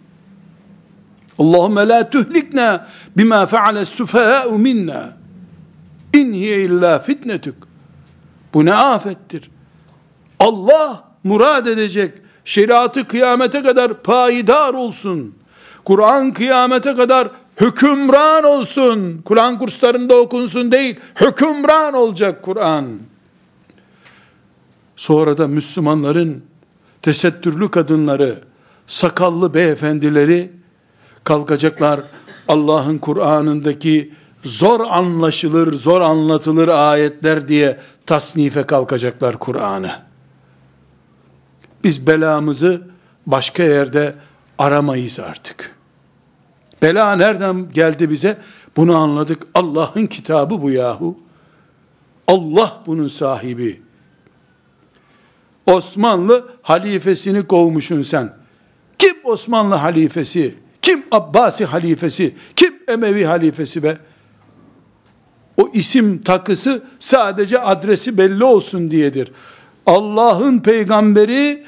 Allahümme 1.40 1.88
la 1.88 2.10
tuhlikna 2.10 2.88
bima 3.18 3.46
feale 3.46 3.86
sufaha'u 3.86 4.58
minna. 4.58 5.18
İn 6.14 6.34
illa 6.34 7.00
fitnetuk. 7.00 7.68
Bu 8.54 8.66
ne 8.66 8.74
afettir. 8.74 9.52
Allah 10.40 11.04
murad 11.24 11.66
edecek 11.66 12.14
şeriatı 12.46 13.08
kıyamete 13.08 13.64
kadar 13.64 14.04
payidar 14.04 14.74
olsun. 14.74 15.36
Kur'an 15.86 16.34
kıyamete 16.34 16.96
kadar 16.96 17.30
hükümran 17.62 18.44
olsun. 18.44 19.22
Kur'an 19.26 19.60
kurslarında 19.60 20.16
okunsun 20.16 20.72
değil, 20.72 21.00
hükümran 21.22 21.94
olacak 21.94 22.44
Kur'an. 22.44 22.86
Sonra 24.96 25.38
da 25.38 25.48
Müslümanların 25.48 26.44
tesettürlü 27.02 27.72
kadınları, 27.72 28.36
sakallı 28.88 29.54
beyefendileri 29.54 30.52
kalkacaklar 31.24 32.00
Allah'ın 32.48 32.98
Kur'an'ındaki 32.98 34.14
zor 34.44 34.80
anlaşılır, 34.90 35.74
zor 35.74 36.02
anlatılır 36.02 36.68
ayetler 36.68 37.48
diye 37.48 37.80
tasnife 38.06 38.64
kalkacaklar 38.64 39.40
Kur'an'ı. 39.40 39.92
Biz 41.84 42.08
belamızı 42.08 42.82
başka 43.26 43.64
yerde 43.64 44.14
aramayız 44.60 45.20
artık. 45.20 45.76
Bela 46.82 47.16
nereden 47.16 47.74
geldi 47.74 48.10
bize? 48.10 48.38
Bunu 48.78 48.96
anladık. 48.96 49.48
Allah'ın 49.54 50.06
kitabı 50.06 50.62
bu 50.62 50.72
yahu. 50.72 51.20
Allah 52.28 52.84
bunun 52.86 53.08
sahibi. 53.08 53.82
Osmanlı 55.66 56.48
halifesini 56.62 57.48
kovmuşsun 57.48 58.02
sen. 58.02 58.34
Kim 59.00 59.16
Osmanlı 59.24 59.76
halifesi? 59.76 60.56
Kim 60.82 61.04
Abbasi 61.12 61.66
halifesi? 61.66 62.36
Kim 62.56 62.74
Emevi 62.88 63.26
halifesi 63.26 63.84
be? 63.84 63.98
O 65.58 65.70
isim 65.74 66.22
takısı 66.22 66.84
sadece 67.00 67.60
adresi 67.60 68.18
belli 68.18 68.44
olsun 68.44 68.92
diyedir. 68.92 69.32
Allah'ın 69.86 70.60
peygamberi 70.60 71.64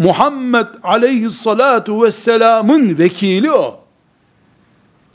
Muhammed 0.00 0.66
aleyhissalatu 0.82 2.02
vesselamın 2.02 2.98
vekili 2.98 3.52
o. 3.52 3.80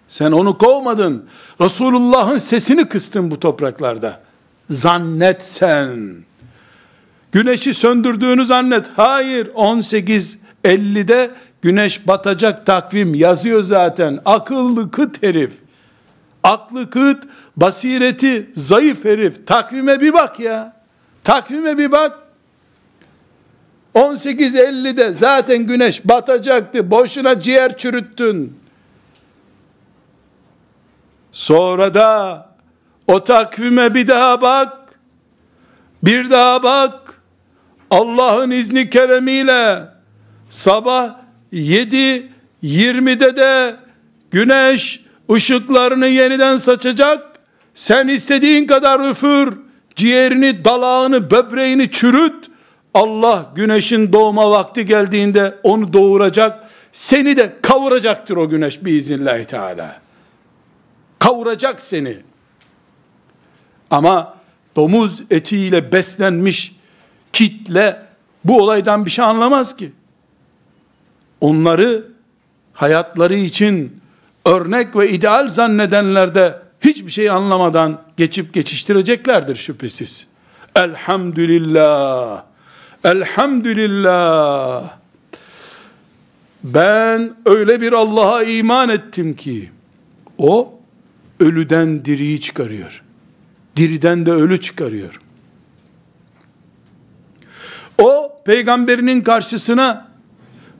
Sen 0.07 0.31
onu 0.31 0.57
kovmadın. 0.57 1.25
Resulullah'ın 1.61 2.37
sesini 2.37 2.85
kıstın 2.85 3.31
bu 3.31 3.39
topraklarda. 3.39 4.21
Zannet 4.69 5.43
sen. 5.45 6.15
Güneşi 7.31 7.73
söndürdüğünü 7.73 8.45
zannet. 8.45 8.85
Hayır 8.95 9.47
18.50'de 9.47 11.31
güneş 11.61 12.07
batacak 12.07 12.65
takvim 12.65 13.15
yazıyor 13.15 13.63
zaten. 13.63 14.19
Akıllı 14.25 14.91
kıt 14.91 15.23
herif. 15.23 15.51
Aklı 16.43 16.89
kıt, 16.89 17.23
basireti 17.57 18.49
zayıf 18.55 19.05
herif. 19.05 19.47
Takvime 19.47 20.01
bir 20.01 20.13
bak 20.13 20.39
ya. 20.39 20.73
Takvime 21.23 21.77
bir 21.77 21.91
bak. 21.91 22.24
18.50'de 23.95 25.13
zaten 25.13 25.57
güneş 25.57 26.05
batacaktı. 26.05 26.91
Boşuna 26.91 27.39
ciğer 27.39 27.77
çürüttün. 27.77 28.59
Sonra 31.31 31.93
da 31.93 32.49
o 33.07 33.23
takvime 33.23 33.93
bir 33.93 34.07
daha 34.07 34.41
bak. 34.41 34.99
Bir 36.03 36.29
daha 36.29 36.63
bak. 36.63 37.21
Allah'ın 37.89 38.51
izni 38.51 38.89
keremiyle 38.89 39.81
sabah 40.49 41.15
7 41.51 42.29
20'de 42.63 43.37
de 43.37 43.75
güneş 44.31 45.01
ışıklarını 45.31 46.07
yeniden 46.07 46.57
saçacak. 46.57 47.39
Sen 47.75 48.07
istediğin 48.07 48.67
kadar 48.67 49.11
üfür, 49.11 49.53
ciğerini, 49.95 50.65
dalağını, 50.65 51.31
böbreğini 51.31 51.91
çürüt. 51.91 52.54
Allah 52.95 53.51
güneşin 53.55 54.13
doğma 54.13 54.51
vakti 54.51 54.85
geldiğinde 54.85 55.55
onu 55.63 55.93
doğuracak. 55.93 56.69
Seni 56.91 57.37
de 57.37 57.55
kavuracaktır 57.61 58.37
o 58.37 58.49
güneş 58.49 58.85
biiznillahü 58.85 59.45
teala. 59.45 60.01
Kavuracak 61.19 61.81
seni. 61.81 62.17
Ama 63.89 64.37
domuz 64.75 65.21
etiyle 65.29 65.91
beslenmiş 65.91 66.75
kitle 67.33 68.01
bu 68.45 68.61
olaydan 68.61 69.05
bir 69.05 69.11
şey 69.11 69.25
anlamaz 69.25 69.77
ki. 69.77 69.91
Onları 71.41 72.07
hayatları 72.73 73.35
için 73.35 74.01
örnek 74.45 74.95
ve 74.95 75.09
ideal 75.09 75.49
zannedenler 75.49 76.35
de 76.35 76.59
hiçbir 76.81 77.11
şey 77.11 77.29
anlamadan 77.29 78.01
geçip 78.17 78.53
geçiştireceklerdir 78.53 79.55
şüphesiz. 79.55 80.27
Elhamdülillah. 80.75 82.54
Elhamdülillah. 83.05 84.89
Ben 86.63 87.33
öyle 87.45 87.81
bir 87.81 87.93
Allah'a 87.93 88.43
iman 88.43 88.89
ettim 88.89 89.33
ki 89.33 89.69
o 90.37 90.73
ölüden 91.39 92.05
diriyi 92.05 92.41
çıkarıyor. 92.41 93.03
Diriden 93.75 94.25
de 94.25 94.31
ölü 94.31 94.61
çıkarıyor. 94.61 95.21
O 97.97 98.41
peygamberinin 98.45 99.21
karşısına 99.21 100.07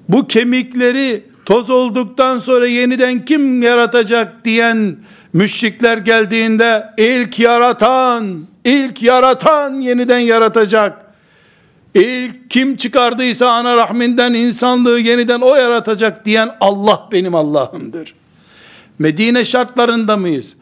bu 0.09 0.27
kemikleri 0.27 1.23
toz 1.45 1.69
olduktan 1.69 2.39
sonra 2.39 2.67
yeniden 2.67 3.25
kim 3.25 3.61
yaratacak 3.61 4.45
diyen 4.45 4.97
müşrikler 5.33 5.97
geldiğinde 5.97 6.93
ilk 6.97 7.39
yaratan, 7.39 8.45
ilk 8.63 9.03
yaratan 9.03 9.73
yeniden 9.73 10.19
yaratacak. 10.19 11.04
İlk 11.95 12.49
kim 12.49 12.75
çıkardıysa 12.75 13.51
ana 13.51 13.77
rahminden 13.77 14.33
insanlığı 14.33 14.99
yeniden 14.99 15.41
o 15.41 15.55
yaratacak 15.55 16.25
diyen 16.25 16.49
Allah 16.61 17.09
benim 17.11 17.35
Allah'ımdır. 17.35 18.13
Medine 18.99 19.45
şartlarında 19.45 20.17
mıyız? 20.17 20.55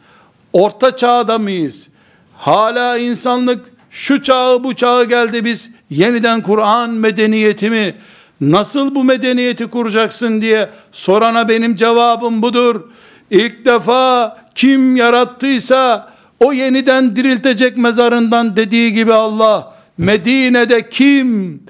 Orta 0.52 0.96
çağda 0.96 1.38
mıyız? 1.38 1.88
Hala 2.36 2.98
insanlık 2.98 3.64
şu 3.90 4.22
çağı 4.22 4.64
bu 4.64 4.74
çağı 4.74 5.04
geldi 5.04 5.44
biz 5.44 5.70
yeniden 5.90 6.42
Kur'an 6.42 6.90
medeniyeti 6.90 7.70
mi 7.70 7.94
nasıl 8.40 8.94
bu 8.94 9.04
medeniyeti 9.04 9.66
kuracaksın 9.66 10.40
diye 10.40 10.70
sorana 10.92 11.48
benim 11.48 11.76
cevabım 11.76 12.42
budur. 12.42 12.80
İlk 13.30 13.64
defa 13.64 14.36
kim 14.54 14.96
yarattıysa 14.96 16.12
o 16.40 16.52
yeniden 16.52 17.16
diriltecek 17.16 17.76
mezarından 17.76 18.56
dediği 18.56 18.92
gibi 18.92 19.12
Allah 19.12 19.73
Medine'de 19.98 20.88
kim 20.88 21.60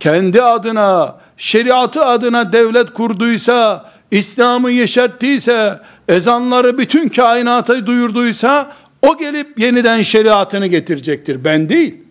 kendi 0.00 0.42
adına 0.42 1.16
şeriatı 1.36 2.04
adına 2.04 2.52
devlet 2.52 2.90
kurduysa 2.90 3.90
İslam'ı 4.10 4.70
yeşerttiyse 4.70 5.80
ezanları 6.08 6.78
bütün 6.78 7.08
kainata 7.08 7.86
duyurduysa 7.86 8.72
o 9.02 9.18
gelip 9.18 9.58
yeniden 9.58 10.02
şeriatını 10.02 10.66
getirecektir 10.66 11.44
ben 11.44 11.68
değil 11.68 12.04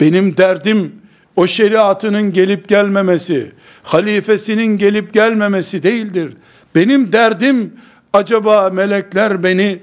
benim 0.00 0.36
derdim 0.36 0.92
o 1.36 1.46
şeriatının 1.46 2.32
gelip 2.32 2.68
gelmemesi, 2.68 3.52
halifesinin 3.82 4.78
gelip 4.78 5.14
gelmemesi 5.14 5.82
değildir. 5.82 6.36
Benim 6.74 7.12
derdim 7.12 7.72
acaba 8.12 8.70
melekler 8.70 9.42
beni 9.42 9.78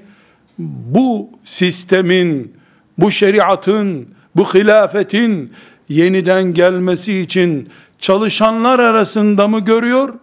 bu 0.58 1.30
sistemin, 1.44 2.53
bu 2.98 3.10
şeriatın, 3.10 4.08
bu 4.36 4.54
hilafetin 4.54 5.52
yeniden 5.88 6.54
gelmesi 6.54 7.18
için 7.18 7.68
çalışanlar 7.98 8.78
arasında 8.78 9.48
mı 9.48 9.60
görüyor? 9.60 10.14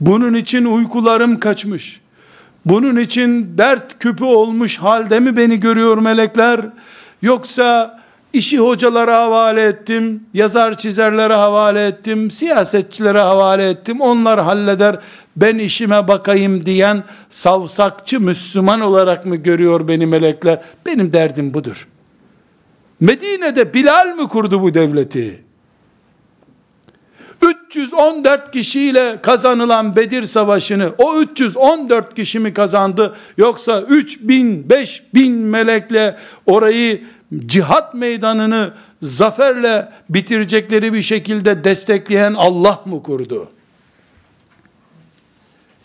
Bunun 0.00 0.34
için 0.34 0.64
uykularım 0.64 1.40
kaçmış. 1.40 2.00
Bunun 2.66 2.96
için 2.96 3.58
dert 3.58 3.98
küpü 3.98 4.24
olmuş 4.24 4.78
halde 4.78 5.20
mi 5.20 5.36
beni 5.36 5.60
görüyor 5.60 5.98
melekler? 5.98 6.60
Yoksa 7.22 8.01
İşi 8.32 8.58
hocalara 8.58 9.16
havale 9.16 9.62
ettim, 9.62 10.22
yazar 10.34 10.78
çizerlere 10.78 11.34
havale 11.34 11.86
ettim, 11.86 12.30
siyasetçilere 12.30 13.20
havale 13.20 13.68
ettim. 13.68 14.00
Onlar 14.00 14.40
halleder, 14.40 14.98
ben 15.36 15.58
işime 15.58 16.08
bakayım 16.08 16.66
diyen 16.66 17.04
savsakçı 17.30 18.20
Müslüman 18.20 18.80
olarak 18.80 19.26
mı 19.26 19.36
görüyor 19.36 19.88
beni 19.88 20.06
melekler? 20.06 20.60
Benim 20.86 21.12
derdim 21.12 21.54
budur. 21.54 21.88
Medine'de 23.00 23.74
Bilal 23.74 24.16
mi 24.16 24.28
kurdu 24.28 24.62
bu 24.62 24.74
devleti? 24.74 25.44
314 27.42 28.50
kişiyle 28.50 29.18
kazanılan 29.22 29.96
Bedir 29.96 30.26
Savaşı'nı 30.26 30.92
o 30.98 31.20
314 31.20 32.14
kişi 32.14 32.38
mi 32.38 32.54
kazandı 32.54 33.16
yoksa 33.36 33.82
3000 33.82 34.70
5000 34.70 35.32
melekle 35.32 36.16
orayı 36.46 37.02
cihat 37.46 37.94
meydanını 37.94 38.74
zaferle 39.02 39.92
bitirecekleri 40.10 40.92
bir 40.92 41.02
şekilde 41.02 41.64
destekleyen 41.64 42.34
Allah 42.34 42.82
mı 42.84 43.02
kurdu? 43.02 43.50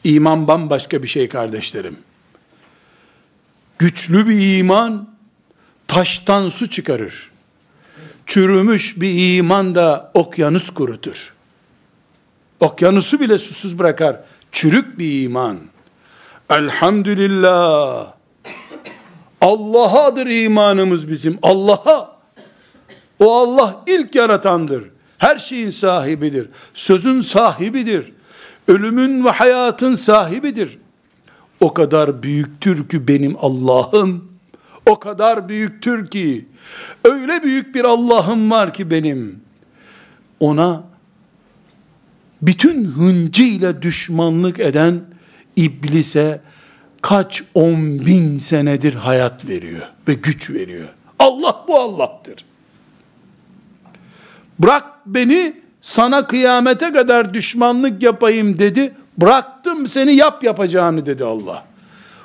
İman 0.04 0.48
bambaşka 0.48 1.04
bir 1.04 1.08
şey 1.08 1.30
kardeşlerim. 1.30 1.98
Güçlü 3.80 4.28
bir 4.28 4.58
iman 4.58 5.10
taştan 5.88 6.50
su 6.50 6.70
çıkarır. 6.70 7.32
Çürümüş 8.26 9.02
bir 9.02 9.38
iman 9.38 9.76
da 9.76 10.12
okyanus 10.14 10.70
kurutur. 10.70 11.34
Okyanusu 12.60 13.20
bile 13.20 13.38
susuz 13.38 13.80
bırakar. 13.80 14.20
Çürük 14.52 15.00
bir 15.00 15.24
iman. 15.24 15.58
Elhamdülillah. 16.50 18.17
Allah'adır 19.42 20.28
imanımız 20.28 21.10
bizim. 21.10 21.40
Allah'a. 21.42 22.18
O 23.20 23.36
Allah 23.36 23.84
ilk 23.88 24.16
yaratandır. 24.16 24.84
Her 25.18 25.38
şeyin 25.38 25.70
sahibidir. 25.70 26.50
Sözün 26.74 27.22
sahibidir. 27.22 28.14
Ölümün 28.68 29.26
ve 29.26 29.30
hayatın 29.30 29.96
sahibidir. 29.96 30.78
O 31.60 31.74
kadar 31.74 32.24
büyüktür 32.24 32.90
ki 32.90 33.08
benim 33.08 33.36
Allah'ım. 33.40 34.32
O 34.86 35.00
kadar 35.00 35.50
büyüktür 35.50 36.08
ki. 36.08 36.48
Öyle 37.04 37.44
büyük 37.44 37.76
bir 37.76 37.84
Allah'ım 37.84 38.52
var 38.52 38.74
ki 38.74 38.92
benim. 38.92 39.40
Ona 40.40 40.84
bütün 42.42 42.86
hıncıyla 42.86 43.82
düşmanlık 43.82 44.60
eden 44.60 45.02
iblise 45.56 46.42
kaç 47.02 47.44
on 47.54 48.06
bin 48.06 48.38
senedir 48.38 48.94
hayat 48.94 49.48
veriyor 49.48 49.88
ve 50.08 50.14
güç 50.14 50.50
veriyor. 50.50 50.88
Allah 51.20 51.66
bu 51.68 51.80
Allah'tır. 51.80 52.46
Bırak 54.60 54.84
beni 55.06 55.54
sana 55.82 56.28
kıyamete 56.28 56.92
kadar 56.92 57.34
düşmanlık 57.34 58.04
yapayım 58.04 58.60
dedi. 58.60 58.94
Bıraktım 59.18 59.88
seni 59.88 60.14
yap 60.16 60.44
yapacağını 60.44 61.06
dedi 61.06 61.24
Allah. 61.24 61.64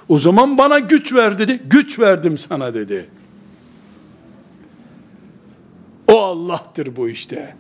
O 0.09 0.19
zaman 0.19 0.59
bana 0.59 0.79
güç 0.79 1.13
ver 1.13 1.39
dedi. 1.39 1.61
Güç 1.67 1.99
verdim 1.99 2.39
sana 2.39 2.75
dedi. 2.75 3.07
O 6.09 6.23
Allah'tır 6.23 6.97
bu 6.97 7.09
işte. 7.09 7.55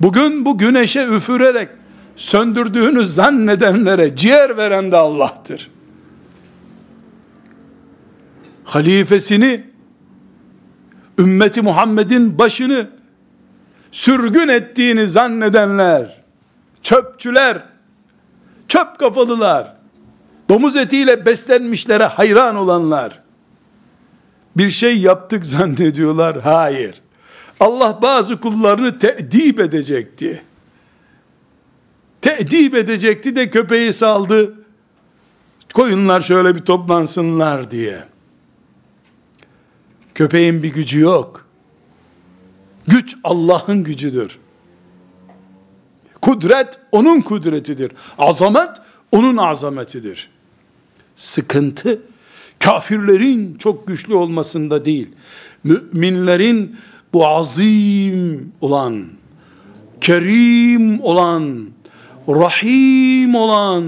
Bugün 0.00 0.44
bu 0.44 0.58
güneşe 0.58 1.06
üfürerek 1.06 1.68
söndürdüğünü 2.16 3.06
zannedenlere 3.06 4.16
ciğer 4.16 4.56
veren 4.56 4.92
de 4.92 4.96
Allah'tır. 4.96 5.70
Halifesini, 8.70 9.64
ümmeti 11.18 11.62
Muhammed'in 11.62 12.38
başını 12.38 12.90
sürgün 13.92 14.48
ettiğini 14.48 15.08
zannedenler, 15.08 16.22
çöpçüler, 16.82 17.58
çöp 18.68 18.98
kafalılar, 18.98 19.76
domuz 20.48 20.76
etiyle 20.76 21.26
beslenmişlere 21.26 22.04
hayran 22.04 22.56
olanlar, 22.56 23.18
bir 24.56 24.68
şey 24.68 24.98
yaptık 24.98 25.46
zannediyorlar. 25.46 26.40
Hayır. 26.40 27.00
Allah 27.60 27.98
bazı 28.02 28.40
kullarını 28.40 28.98
te'dip 28.98 29.60
edecekti. 29.60 30.42
Te'dip 32.22 32.74
edecekti 32.74 33.36
de 33.36 33.50
köpeği 33.50 33.92
saldı. 33.92 34.54
Koyunlar 35.74 36.20
şöyle 36.20 36.54
bir 36.54 36.60
toplansınlar 36.60 37.70
diye. 37.70 38.09
Köpeğin 40.14 40.62
bir 40.62 40.72
gücü 40.72 41.00
yok. 41.00 41.46
Güç 42.86 43.16
Allah'ın 43.24 43.84
gücüdür. 43.84 44.38
Kudret 46.22 46.78
onun 46.92 47.20
kudretidir. 47.20 47.92
Azamet 48.18 48.70
onun 49.12 49.36
azametidir. 49.36 50.30
Sıkıntı 51.16 52.02
kafirlerin 52.58 53.54
çok 53.54 53.86
güçlü 53.86 54.14
olmasında 54.14 54.84
değil. 54.84 55.08
Müminlerin 55.64 56.76
bu 57.12 57.26
azim 57.26 58.52
olan, 58.60 59.04
kerim 60.00 61.00
olan, 61.00 61.66
rahim 62.28 63.34
olan 63.34 63.84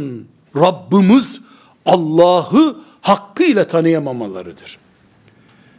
Rabbimiz 0.56 1.40
Allah'ı 1.86 2.76
hakkıyla 3.00 3.66
tanıyamamalarıdır. 3.66 4.81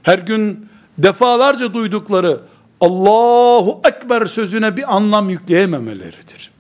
Her 0.03 0.19
gün 0.19 0.69
defalarca 0.97 1.73
duydukları 1.73 2.41
Allahu 2.81 3.81
Ekber 3.85 4.25
sözüne 4.25 4.77
bir 4.77 4.95
anlam 4.95 5.29
yükleyememeleridir. 5.29 6.51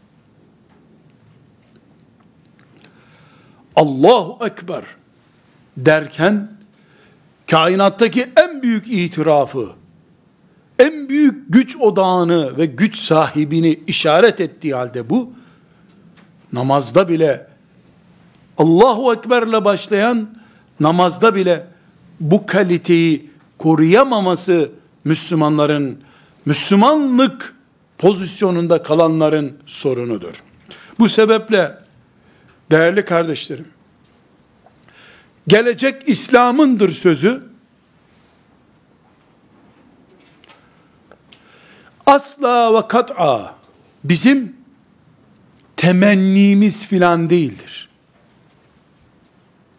Allahu 3.75 4.45
Ekber 4.45 4.83
derken 5.77 6.51
kainattaki 7.51 8.31
en 8.35 8.61
büyük 8.61 8.87
itirafı, 8.87 9.69
en 10.79 11.09
büyük 11.09 11.53
güç 11.53 11.77
odağını 11.77 12.57
ve 12.57 12.65
güç 12.65 12.97
sahibini 12.97 13.79
işaret 13.87 14.41
ettiği 14.41 14.75
halde 14.75 15.09
bu, 15.09 15.33
namazda 16.53 17.09
bile 17.09 17.47
Allahu 18.57 19.13
Ekber'le 19.13 19.65
başlayan 19.65 20.29
namazda 20.79 21.35
bile 21.35 21.67
bu 22.19 22.45
kaliteyi 22.45 23.32
koruyamaması 23.63 24.71
Müslümanların, 25.03 26.03
Müslümanlık 26.45 27.55
pozisyonunda 27.97 28.83
kalanların 28.83 29.57
sorunudur. 29.65 30.33
Bu 30.99 31.09
sebeple 31.09 31.77
değerli 32.71 33.05
kardeşlerim, 33.05 33.67
gelecek 35.47 36.09
İslam'ındır 36.09 36.91
sözü, 36.91 37.43
asla 42.05 42.73
ve 42.73 42.87
kat'a 42.87 43.55
bizim 44.03 44.55
temennimiz 45.75 46.87
filan 46.87 47.29
değildir. 47.29 47.89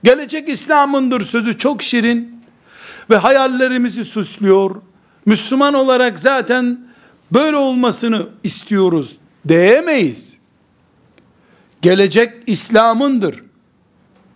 Gelecek 0.05 0.49
İslam'ındır 0.49 1.21
sözü 1.21 1.59
çok 1.59 1.83
şirin 1.83 2.34
ve 3.11 3.17
hayallerimizi 3.17 4.05
süslüyor. 4.05 4.77
Müslüman 5.27 5.75
olarak 5.75 6.19
zaten 6.19 6.87
böyle 7.33 7.57
olmasını 7.57 8.27
istiyoruz 8.43 9.17
diyemeyiz. 9.49 10.35
Gelecek 11.83 12.35
İslam'ındır. 12.47 13.45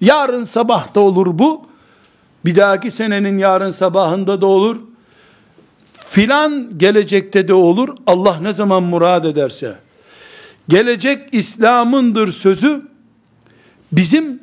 Yarın 0.01 0.45
sabah 0.45 0.95
da 0.95 1.01
olur 1.01 1.39
bu. 1.39 1.67
Bir 2.45 2.57
dahaki 2.57 2.91
senenin 2.91 3.39
yarın 3.39 3.71
sabahında 3.71 4.41
da 4.41 4.47
olur. 4.47 4.77
Filan 5.87 6.79
gelecekte 6.79 7.49
de 7.49 7.55
olur. 7.55 7.97
Allah 8.07 8.39
ne 8.41 8.53
zaman 8.53 8.83
murad 8.83 9.25
ederse. 9.25 9.79
Gelecek 10.69 11.29
İslam'ındır 11.33 12.33
sözü 12.33 12.83
bizim 13.93 14.43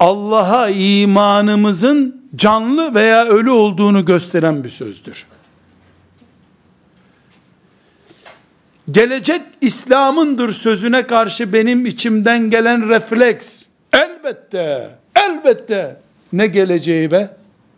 Allah'a 0.00 0.68
imanımızın 0.68 2.19
canlı 2.36 2.94
veya 2.94 3.24
ölü 3.24 3.50
olduğunu 3.50 4.04
gösteren 4.04 4.64
bir 4.64 4.70
sözdür. 4.70 5.26
Gelecek 8.90 9.42
İslam'ındır 9.60 10.52
sözüne 10.52 11.06
karşı 11.06 11.52
benim 11.52 11.86
içimden 11.86 12.50
gelen 12.50 12.88
refleks, 12.88 13.62
elbette, 13.92 14.90
elbette, 15.16 15.96
ne 16.32 16.46
geleceği 16.46 17.10
be? 17.10 17.36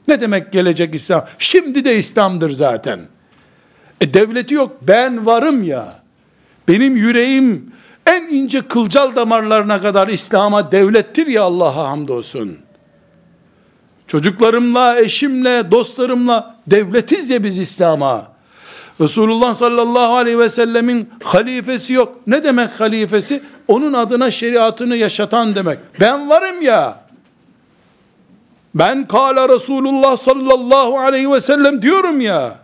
Ne 0.08 0.20
demek 0.20 0.52
gelecek 0.52 0.94
İslam? 0.94 1.26
Şimdi 1.38 1.84
de 1.84 1.96
İslam'dır 1.96 2.50
zaten. 2.50 3.00
E 4.00 4.14
devleti 4.14 4.54
yok, 4.54 4.76
ben 4.82 5.26
varım 5.26 5.62
ya. 5.62 6.02
Benim 6.68 6.96
yüreğim 6.96 7.72
en 8.06 8.22
ince 8.22 8.60
kılcal 8.60 9.16
damarlarına 9.16 9.80
kadar 9.82 10.08
İslam'a 10.08 10.72
devlettir 10.72 11.26
ya 11.26 11.42
Allah'a 11.42 11.88
hamdolsun. 11.90 12.58
Çocuklarımla, 14.06 15.00
eşimle, 15.00 15.70
dostlarımla 15.70 16.56
devletiz 16.66 17.30
ya 17.30 17.44
biz 17.44 17.58
İslam'a. 17.58 18.32
Resulullah 19.00 19.54
sallallahu 19.54 20.16
aleyhi 20.16 20.38
ve 20.38 20.48
sellemin 20.48 21.10
halifesi 21.24 21.92
yok. 21.92 22.16
Ne 22.26 22.44
demek 22.44 22.80
halifesi? 22.80 23.42
Onun 23.68 23.92
adına 23.92 24.30
şeriatını 24.30 24.96
yaşatan 24.96 25.54
demek. 25.54 25.78
Ben 26.00 26.28
varım 26.28 26.62
ya. 26.62 27.02
Ben 28.74 29.06
kala 29.08 29.48
Resulullah 29.48 30.16
sallallahu 30.16 30.98
aleyhi 30.98 31.32
ve 31.32 31.40
sellem 31.40 31.82
diyorum 31.82 32.20
ya. 32.20 32.58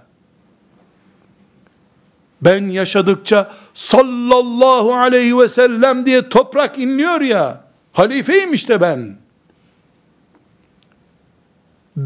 Ben 2.42 2.64
yaşadıkça 2.64 3.50
sallallahu 3.74 4.94
aleyhi 4.94 5.38
ve 5.38 5.48
sellem 5.48 6.06
diye 6.06 6.28
toprak 6.28 6.78
inliyor 6.78 7.20
ya. 7.20 7.60
Halifeyim 7.92 8.54
işte 8.54 8.80
ben. 8.80 9.16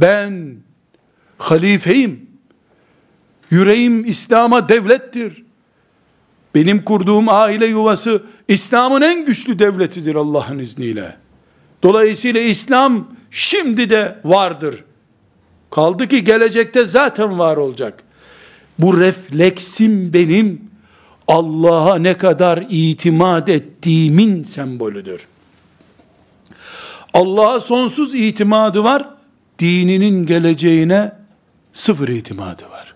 Ben 0.00 0.56
halifeyim. 1.38 2.26
Yüreğim 3.50 4.04
İslam'a 4.04 4.68
devlettir. 4.68 5.44
Benim 6.54 6.84
kurduğum 6.84 7.28
aile 7.28 7.66
yuvası 7.66 8.22
İslam'ın 8.48 9.02
en 9.02 9.26
güçlü 9.26 9.58
devletidir 9.58 10.14
Allah'ın 10.14 10.58
izniyle. 10.58 11.16
Dolayısıyla 11.82 12.40
İslam 12.40 13.08
şimdi 13.30 13.90
de 13.90 14.18
vardır. 14.24 14.84
Kaldı 15.70 16.08
ki 16.08 16.24
gelecekte 16.24 16.86
zaten 16.86 17.38
var 17.38 17.56
olacak. 17.56 18.02
Bu 18.78 19.00
refleksim 19.00 20.12
benim 20.12 20.60
Allah'a 21.28 21.96
ne 21.96 22.18
kadar 22.18 22.64
itimat 22.70 23.48
ettiğimin 23.48 24.44
sembolüdür. 24.44 25.26
Allah'a 27.14 27.60
sonsuz 27.60 28.14
itimadı 28.14 28.84
var, 28.84 29.08
dininin 29.62 30.26
geleceğine 30.26 31.12
sıfır 31.72 32.08
itimadı 32.08 32.62
var. 32.70 32.94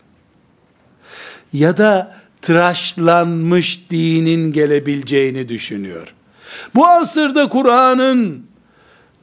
Ya 1.52 1.76
da 1.76 2.16
tıraşlanmış 2.42 3.90
dinin 3.90 4.52
gelebileceğini 4.52 5.48
düşünüyor. 5.48 6.14
Bu 6.74 6.86
asırda 6.86 7.48
Kur'an'ın 7.48 8.46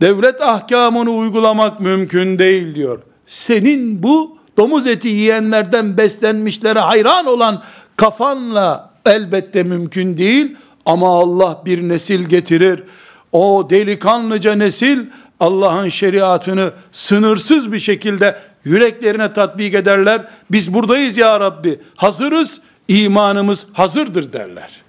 devlet 0.02 0.42
ahkamını 0.42 1.12
uygulamak 1.12 1.80
mümkün 1.80 2.40
değil 2.40 2.76
diyor. 2.76 3.02
Senin 3.28 4.04
bu 4.04 4.38
domuz 4.58 4.88
eti 4.88 5.08
yiyenlerden 5.08 5.98
beslenmişlere 5.98 6.80
hayran 6.80 7.26
olan 7.26 7.64
kafanla 7.98 8.94
elbette 9.06 9.64
mümkün 9.64 10.18
değil 10.18 10.56
ama 10.86 11.20
Allah 11.20 11.62
bir 11.66 11.90
nesil 11.90 12.26
getirir. 12.26 12.84
O 13.32 13.68
delikanlıca 13.70 14.56
nesil 14.56 15.00
Allah'ın 15.44 15.90
şeriatını 15.90 16.72
sınırsız 16.92 17.72
bir 17.72 17.80
şekilde 17.80 18.40
yüreklerine 18.66 19.34
tatbik 19.34 19.74
ederler. 19.74 20.28
Biz 20.52 20.74
buradayız 20.74 21.18
ya 21.18 21.40
Rabbi, 21.40 21.80
hazırız, 21.96 22.62
imanımız 22.88 23.66
hazırdır 23.74 24.34
derler. 24.34 24.82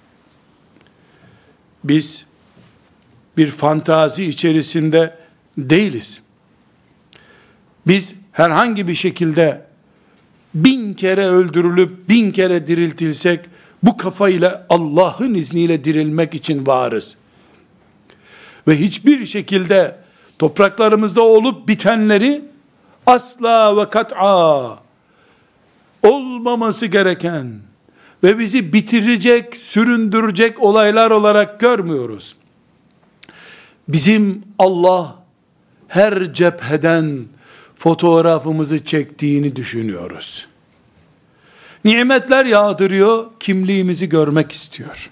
Biz 1.83 2.25
bir 3.37 3.47
fantazi 3.47 4.25
içerisinde 4.25 5.17
değiliz. 5.57 6.21
Biz 7.87 8.15
herhangi 8.31 8.87
bir 8.87 8.95
şekilde 8.95 9.65
bin 10.53 10.93
kere 10.93 11.27
öldürülüp 11.27 12.09
bin 12.09 12.31
kere 12.31 12.67
diriltilsek 12.67 13.39
bu 13.83 13.97
kafayla 13.97 14.65
Allah'ın 14.69 15.33
izniyle 15.33 15.83
dirilmek 15.83 16.33
için 16.33 16.65
varız. 16.65 17.15
Ve 18.67 18.79
hiçbir 18.79 19.25
şekilde 19.25 20.04
topraklarımızda 20.39 21.21
olup 21.21 21.67
bitenleri 21.67 22.41
asla 23.05 23.77
ve 23.77 23.89
kat'a 23.89 24.79
olmaması 26.03 26.85
gereken 26.85 27.59
ve 28.23 28.39
bizi 28.39 28.73
bitirecek, 28.73 29.57
süründürecek 29.57 30.63
olaylar 30.63 31.11
olarak 31.11 31.59
görmüyoruz. 31.59 32.35
Bizim 33.87 34.43
Allah 34.59 35.15
her 35.87 36.33
cepheden 36.33 37.25
fotoğrafımızı 37.75 38.85
çektiğini 38.85 39.55
düşünüyoruz. 39.55 40.47
Nimetler 41.85 42.45
yağdırıyor, 42.45 43.25
kimliğimizi 43.39 44.09
görmek 44.09 44.51
istiyor. 44.51 45.09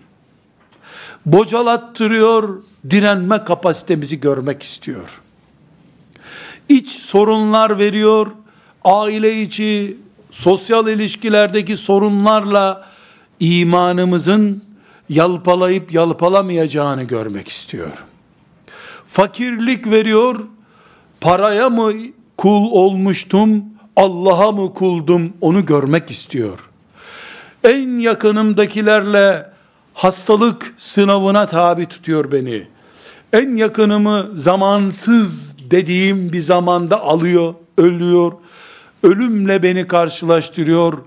Bocalattırıyor, 1.25 2.63
direnme 2.89 3.43
kapasitemizi 3.43 4.19
görmek 4.19 4.63
istiyor. 4.63 5.21
İç 6.69 6.89
sorunlar 6.89 7.79
veriyor, 7.79 8.27
aile 8.85 9.41
içi, 9.41 9.97
sosyal 10.31 10.87
ilişkilerdeki 10.87 11.77
sorunlarla 11.77 12.87
imanımızın 13.39 14.63
yalpalayıp 15.09 15.93
yalpalamayacağını 15.93 17.03
görmek 17.03 17.47
istiyor. 17.47 18.03
Fakirlik 19.07 19.87
veriyor, 19.87 20.39
paraya 21.21 21.69
mı 21.69 21.93
kul 22.37 22.71
olmuştum, 22.71 23.65
Allah'a 23.95 24.51
mı 24.51 24.73
kuldum 24.73 25.33
onu 25.41 25.65
görmek 25.65 26.11
istiyor. 26.11 26.59
En 27.63 27.97
yakınımdakilerle 27.97 29.52
hastalık 29.93 30.73
sınavına 30.77 31.45
tabi 31.45 31.85
tutuyor 31.85 32.31
beni. 32.31 32.67
En 33.33 33.55
yakınımı 33.55 34.27
zamansız 34.33 35.55
dediğim 35.71 36.33
bir 36.33 36.41
zamanda 36.41 37.01
alıyor, 37.01 37.53
ölüyor. 37.77 38.31
Ölümle 39.03 39.63
beni 39.63 39.87
karşılaştırıyor. 39.87 40.97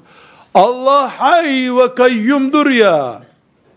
Allah 0.55 1.12
hay 1.20 1.77
ve 1.77 1.94
kayyumdur 1.94 2.70
ya. 2.70 3.22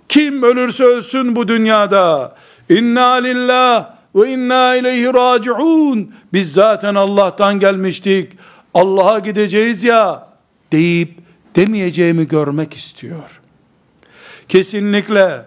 Kim 0.09 0.43
ölürse 0.43 0.83
ölsün 0.83 1.35
bu 1.35 1.47
dünyada. 1.47 2.35
İnna 2.69 3.13
lillah 3.13 3.89
ve 4.15 4.31
inna 4.31 4.75
ileyhi 4.75 5.13
raciun. 5.13 6.13
Biz 6.33 6.53
zaten 6.53 6.95
Allah'tan 6.95 7.59
gelmiştik. 7.59 8.31
Allah'a 8.73 9.19
gideceğiz 9.19 9.83
ya 9.83 10.27
deyip 10.71 11.19
demeyeceğimi 11.55 12.27
görmek 12.27 12.73
istiyor. 12.73 13.38
Kesinlikle 14.49 15.45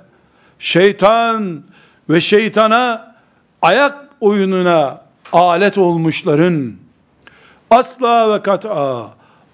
şeytan 0.58 1.62
ve 2.10 2.20
şeytana 2.20 3.14
ayak 3.62 4.08
oyununa 4.20 5.00
alet 5.32 5.78
olmuşların 5.78 6.72
asla 7.70 8.34
ve 8.34 8.42
kat'a 8.42 9.10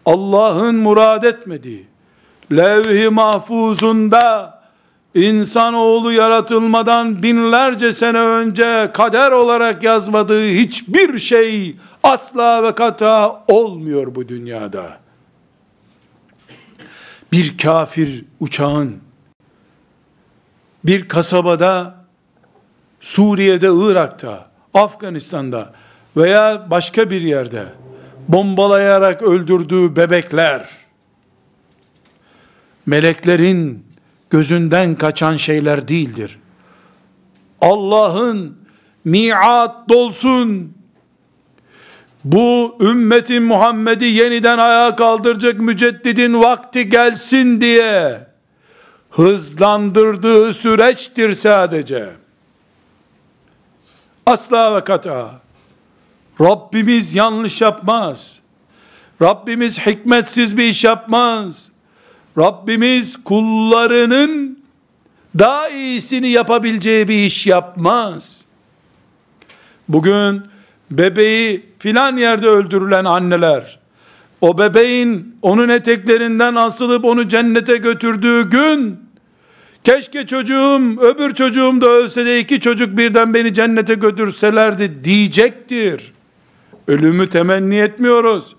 Allah'ın 0.07 0.75
murad 0.75 1.23
etmediği 1.23 1.87
levh-i 2.53 3.09
mahfuzunda 3.09 4.59
insanoğlu 5.15 6.13
yaratılmadan 6.13 7.23
binlerce 7.23 7.93
sene 7.93 8.21
önce 8.21 8.91
kader 8.95 9.33
olarak 9.33 9.83
yazmadığı 9.83 10.49
hiçbir 10.49 11.19
şey 11.19 11.77
asla 12.03 12.63
ve 12.63 12.75
kata 12.75 13.45
olmuyor 13.49 14.15
bu 14.15 14.29
dünyada. 14.29 14.99
Bir 17.33 17.59
kafir 17.59 18.25
uçağın 18.41 19.08
bir 20.85 21.09
kasabada 21.09 21.95
Suriye'de, 23.01 23.67
Irak'ta, 23.67 24.49
Afganistan'da 24.75 25.73
veya 26.17 26.71
başka 26.71 27.11
bir 27.11 27.21
yerde 27.21 27.65
bombalayarak 28.29 29.23
öldürdüğü 29.23 29.97
bebekler 29.97 30.69
meleklerin 32.87 33.85
gözünden 34.31 34.95
kaçan 34.95 35.37
şeyler 35.37 35.89
değildir. 35.89 36.39
Allah'ın 37.61 38.59
miat 39.05 39.89
dolsun, 39.89 40.73
bu 42.25 42.77
ümmetin 42.81 43.43
Muhammed'i 43.43 44.05
yeniden 44.05 44.59
ayağa 44.59 44.97
kaldıracak 44.97 45.61
müceddidin 45.61 46.41
vakti 46.41 46.91
gelsin 46.91 47.61
diye 47.61 48.28
hızlandırdığı 49.19 50.55
süreçtir 50.55 51.33
sadece. 51.33 52.11
Asla 54.27 54.77
ve 54.77 54.85
kata. 54.85 55.41
Rabbimiz 56.41 57.15
yanlış 57.15 57.61
yapmaz. 57.61 58.39
Rabbimiz 59.23 59.79
hikmetsiz 59.79 60.57
bir 60.57 60.65
iş 60.65 60.85
yapmaz. 60.85 61.69
Rabbimiz 62.39 63.25
kullarının 63.25 64.59
daha 65.39 65.69
iyisini 65.69 66.29
yapabileceği 66.29 67.09
bir 67.09 67.25
iş 67.25 67.47
yapmaz. 67.47 68.45
Bugün 69.89 70.43
bebeği 70.91 71.67
filan 71.79 72.17
yerde 72.17 72.49
öldürülen 72.49 73.05
anneler, 73.05 73.79
o 74.41 74.59
bebeğin 74.59 75.39
onun 75.43 75.69
eteklerinden 75.69 76.55
asılıp 76.55 77.05
onu 77.05 77.29
cennete 77.29 77.77
götürdüğü 77.77 78.51
gün, 78.51 79.08
keşke 79.89 80.27
çocuğum, 80.27 81.01
öbür 81.01 81.35
çocuğum 81.35 81.81
da 81.81 81.89
ölse 81.89 82.27
de 82.27 82.41
iki 82.41 82.61
çocuk 82.61 82.97
birden 82.99 83.35
beni 83.35 83.55
cennete 83.55 83.95
götürselerdi 83.95 85.05
diyecektir. 85.05 86.13
Ölümü 86.89 87.31
temenni 87.31 87.77
etmiyoruz. 87.77 88.57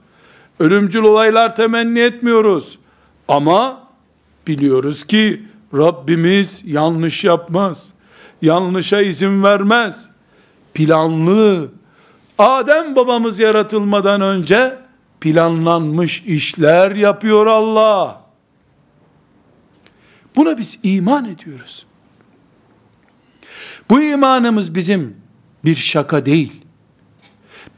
Ölümcül 0.60 1.04
olaylar 1.04 1.56
temenni 1.56 2.00
etmiyoruz. 2.00 2.80
Ama 3.28 3.88
biliyoruz 4.48 5.04
ki 5.04 5.44
Rabbimiz 5.74 6.62
yanlış 6.66 7.24
yapmaz. 7.24 7.90
Yanlışa 8.42 9.02
izin 9.02 9.44
vermez. 9.44 10.10
Planlı, 10.74 11.68
Adem 12.38 12.96
babamız 12.96 13.40
yaratılmadan 13.40 14.22
önce 14.22 14.78
planlanmış 15.22 16.24
işler 16.26 16.92
yapıyor 16.92 17.46
Allah. 17.48 18.29
Buna 20.36 20.58
biz 20.58 20.80
iman 20.84 21.26
ediyoruz. 21.26 21.86
Bu 23.90 24.02
imanımız 24.02 24.76
bizim 24.76 25.18
bir 25.66 25.76
şaka 25.76 26.26
değil. 26.26 26.62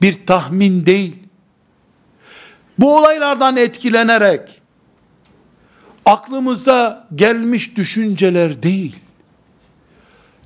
Bir 0.02 0.26
tahmin 0.26 0.86
değil. 0.86 1.16
Bu 2.80 2.98
olaylardan 2.98 3.58
etkilenerek 3.58 4.62
aklımıza 6.06 7.08
gelmiş 7.16 7.78
düşünceler 7.78 8.64
değil. 8.64 8.96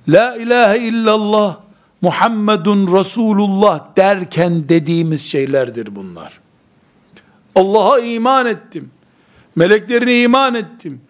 La 0.08 0.36
ilahe 0.36 0.80
illallah 0.80 1.58
Muhammedun 2.02 3.00
Resulullah 3.00 3.96
derken 3.98 4.70
dediğimiz 4.70 5.22
şeylerdir 5.22 5.96
bunlar. 5.96 6.40
Allah'a 7.56 8.00
iman 8.00 8.46
ettim. 8.46 8.92
Meleklerine 9.56 10.22
iman 10.22 10.56
ettim. 10.56 11.02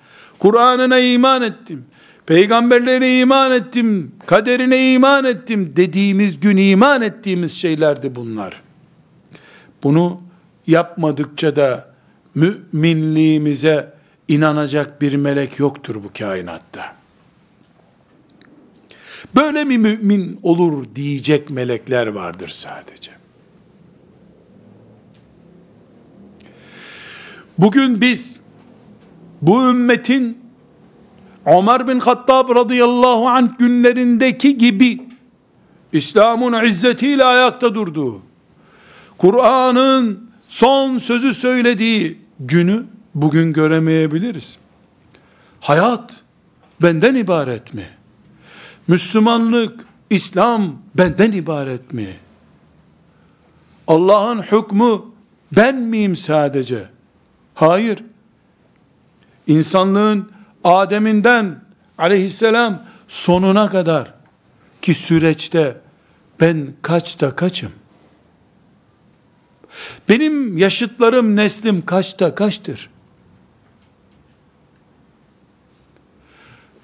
Kur'an'ına 0.45 0.99
iman 0.99 1.41
ettim. 1.41 1.85
Peygamberlerine 2.25 3.19
iman 3.19 3.51
ettim. 3.51 4.11
Kaderine 4.25 4.93
iman 4.93 5.25
ettim 5.25 5.73
dediğimiz 5.75 6.39
gün 6.39 6.57
iman 6.57 7.01
ettiğimiz 7.01 7.51
şeylerdi 7.51 8.15
bunlar. 8.15 8.61
Bunu 9.83 10.21
yapmadıkça 10.67 11.55
da 11.55 11.89
müminliğimize 12.35 13.93
inanacak 14.27 15.01
bir 15.01 15.13
melek 15.15 15.59
yoktur 15.59 15.95
bu 15.95 16.11
kainatta. 16.19 16.95
Böyle 19.35 19.63
mi 19.63 19.77
mümin 19.77 20.39
olur 20.43 20.85
diyecek 20.95 21.49
melekler 21.49 22.07
vardır 22.07 22.49
sadece. 22.49 23.11
Bugün 27.57 28.01
biz 28.01 28.44
bu 29.41 29.69
ümmetin 29.69 30.37
Ömer 31.45 31.87
bin 31.87 31.99
Hattab 31.99 32.55
radıyallahu 32.55 33.27
anh 33.27 33.57
günlerindeki 33.57 34.57
gibi 34.57 35.07
İslam'ın 35.93 36.65
izzetiyle 36.65 37.23
ayakta 37.23 37.75
durduğu, 37.75 38.21
Kur'an'ın 39.17 40.29
son 40.49 40.99
sözü 40.99 41.33
söylediği 41.33 42.19
günü 42.39 42.85
bugün 43.15 43.53
göremeyebiliriz. 43.53 44.57
Hayat 45.59 46.21
benden 46.81 47.15
ibaret 47.15 47.73
mi? 47.73 47.87
Müslümanlık, 48.87 49.85
İslam 50.09 50.75
benden 50.95 51.31
ibaret 51.31 51.93
mi? 51.93 52.07
Allah'ın 53.87 54.41
hükmü 54.41 55.01
ben 55.51 55.75
miyim 55.75 56.15
sadece? 56.15 56.89
Hayır. 57.53 58.03
İnsanlığın 59.47 60.31
Adem'inden 60.63 61.61
aleyhisselam 61.97 62.81
sonuna 63.07 63.69
kadar 63.69 64.13
ki 64.81 64.93
süreçte 64.93 65.77
ben 66.41 66.73
kaçta 66.81 67.35
kaçım? 67.35 67.71
Benim 70.09 70.57
yaşıtlarım, 70.57 71.35
neslim 71.35 71.85
kaçta 71.85 72.35
kaçtır? 72.35 72.89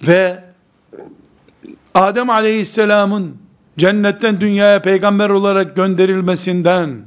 Ve 0.07 0.43
Adem 1.93 2.29
aleyhisselamın 2.29 3.37
cennetten 3.77 4.41
dünyaya 4.41 4.81
peygamber 4.81 5.29
olarak 5.29 5.75
gönderilmesinden 5.75 7.01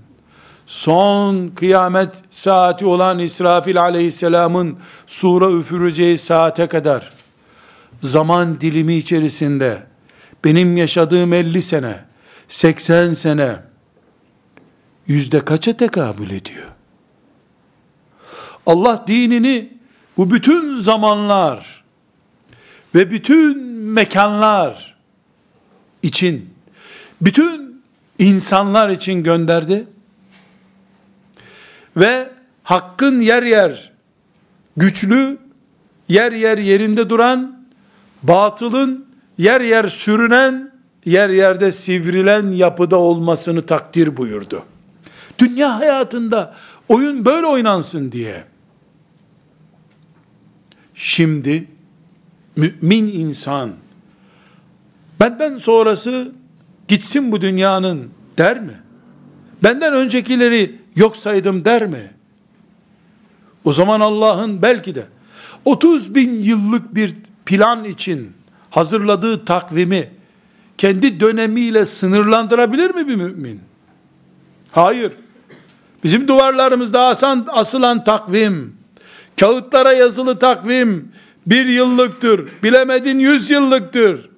son 0.66 1.48
kıyamet 1.48 2.10
saati 2.30 2.86
olan 2.86 3.18
İsrafil 3.18 3.82
aleyhisselamın 3.82 4.78
sura 5.06 5.50
üfüreceği 5.50 6.18
saate 6.18 6.66
kadar 6.66 7.10
zaman 8.00 8.60
dilimi 8.60 8.94
içerisinde 8.94 9.82
benim 10.44 10.76
yaşadığım 10.76 11.32
50 11.32 11.62
sene, 11.62 12.04
80 12.48 13.12
sene 13.12 13.56
yüzde 15.06 15.40
kaça 15.40 15.76
tekabül 15.76 16.30
ediyor? 16.30 16.68
Allah 18.66 19.04
dinini 19.06 19.72
bu 20.16 20.30
bütün 20.30 20.78
zamanlar 20.78 21.84
ve 22.94 23.10
bütün 23.10 23.58
mekanlar 23.72 24.96
için, 26.02 26.54
bütün 27.20 27.82
insanlar 28.18 28.90
için 28.90 29.22
gönderdi. 29.22 29.86
Ve 31.96 32.30
hakkın 32.62 33.20
yer 33.20 33.42
yer 33.42 33.92
güçlü, 34.76 35.38
yer 36.08 36.32
yer 36.32 36.58
yerinde 36.58 37.10
duran, 37.10 37.66
batılın 38.22 39.06
yer 39.38 39.60
yer 39.60 39.88
sürünen, 39.88 40.72
yer 41.04 41.28
yerde 41.28 41.72
sivrilen 41.72 42.50
yapıda 42.50 42.96
olmasını 42.96 43.66
takdir 43.66 44.16
buyurdu. 44.16 44.64
Dünya 45.38 45.78
hayatında 45.78 46.54
oyun 46.88 47.24
böyle 47.24 47.46
oynansın 47.46 48.12
diye. 48.12 48.44
Şimdi 50.94 51.68
mümin 52.56 53.12
insan 53.12 53.70
benden 55.20 55.58
sonrası 55.58 56.32
gitsin 56.88 57.32
bu 57.32 57.40
dünyanın 57.40 58.10
der 58.38 58.60
mi? 58.60 58.80
Benden 59.62 59.92
öncekileri 59.92 60.83
yok 60.96 61.16
saydım 61.16 61.64
der 61.64 61.86
mi? 61.86 62.10
O 63.64 63.72
zaman 63.72 64.00
Allah'ın 64.00 64.62
belki 64.62 64.94
de 64.94 65.06
30 65.64 66.14
bin 66.14 66.42
yıllık 66.42 66.94
bir 66.94 67.14
plan 67.46 67.84
için 67.84 68.32
hazırladığı 68.70 69.44
takvimi 69.44 70.10
kendi 70.78 71.20
dönemiyle 71.20 71.84
sınırlandırabilir 71.84 72.90
mi 72.90 73.08
bir 73.08 73.14
mümin? 73.14 73.60
Hayır. 74.70 75.12
Bizim 76.04 76.28
duvarlarımızda 76.28 77.00
asan, 77.00 77.46
asılan 77.48 78.04
takvim, 78.04 78.76
kağıtlara 79.40 79.92
yazılı 79.92 80.38
takvim, 80.38 81.12
bir 81.46 81.66
yıllıktır, 81.66 82.48
bilemedin 82.62 83.18
yüz 83.18 83.50
yıllıktır. 83.50 84.28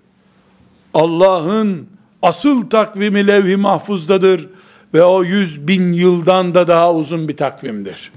Allah'ın 0.94 1.86
asıl 2.22 2.70
takvimi 2.70 3.26
levh-i 3.26 3.56
mahfuzdadır 3.56 4.48
ve 4.96 5.04
o 5.04 5.24
yüz 5.24 5.68
bin 5.68 5.92
yıldan 5.92 6.54
da 6.54 6.68
daha 6.68 6.94
uzun 6.94 7.28
bir 7.28 7.36
takvimdir. 7.36 8.12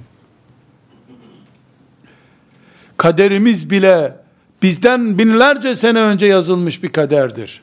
Kaderimiz 2.97 3.69
bile 3.69 4.15
bizden 4.61 5.17
binlerce 5.17 5.75
sene 5.75 5.99
önce 5.99 6.25
yazılmış 6.25 6.83
bir 6.83 6.87
kaderdir. 6.89 7.61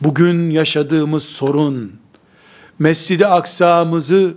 Bugün 0.00 0.50
yaşadığımız 0.50 1.24
sorun, 1.24 1.92
Mescid-i 2.78 3.26
Aksa'mızı 3.26 4.34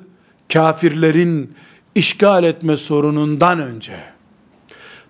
kafirlerin 0.53 1.53
işgal 1.95 2.43
etme 2.43 2.77
sorunundan 2.77 3.59
önce, 3.59 3.99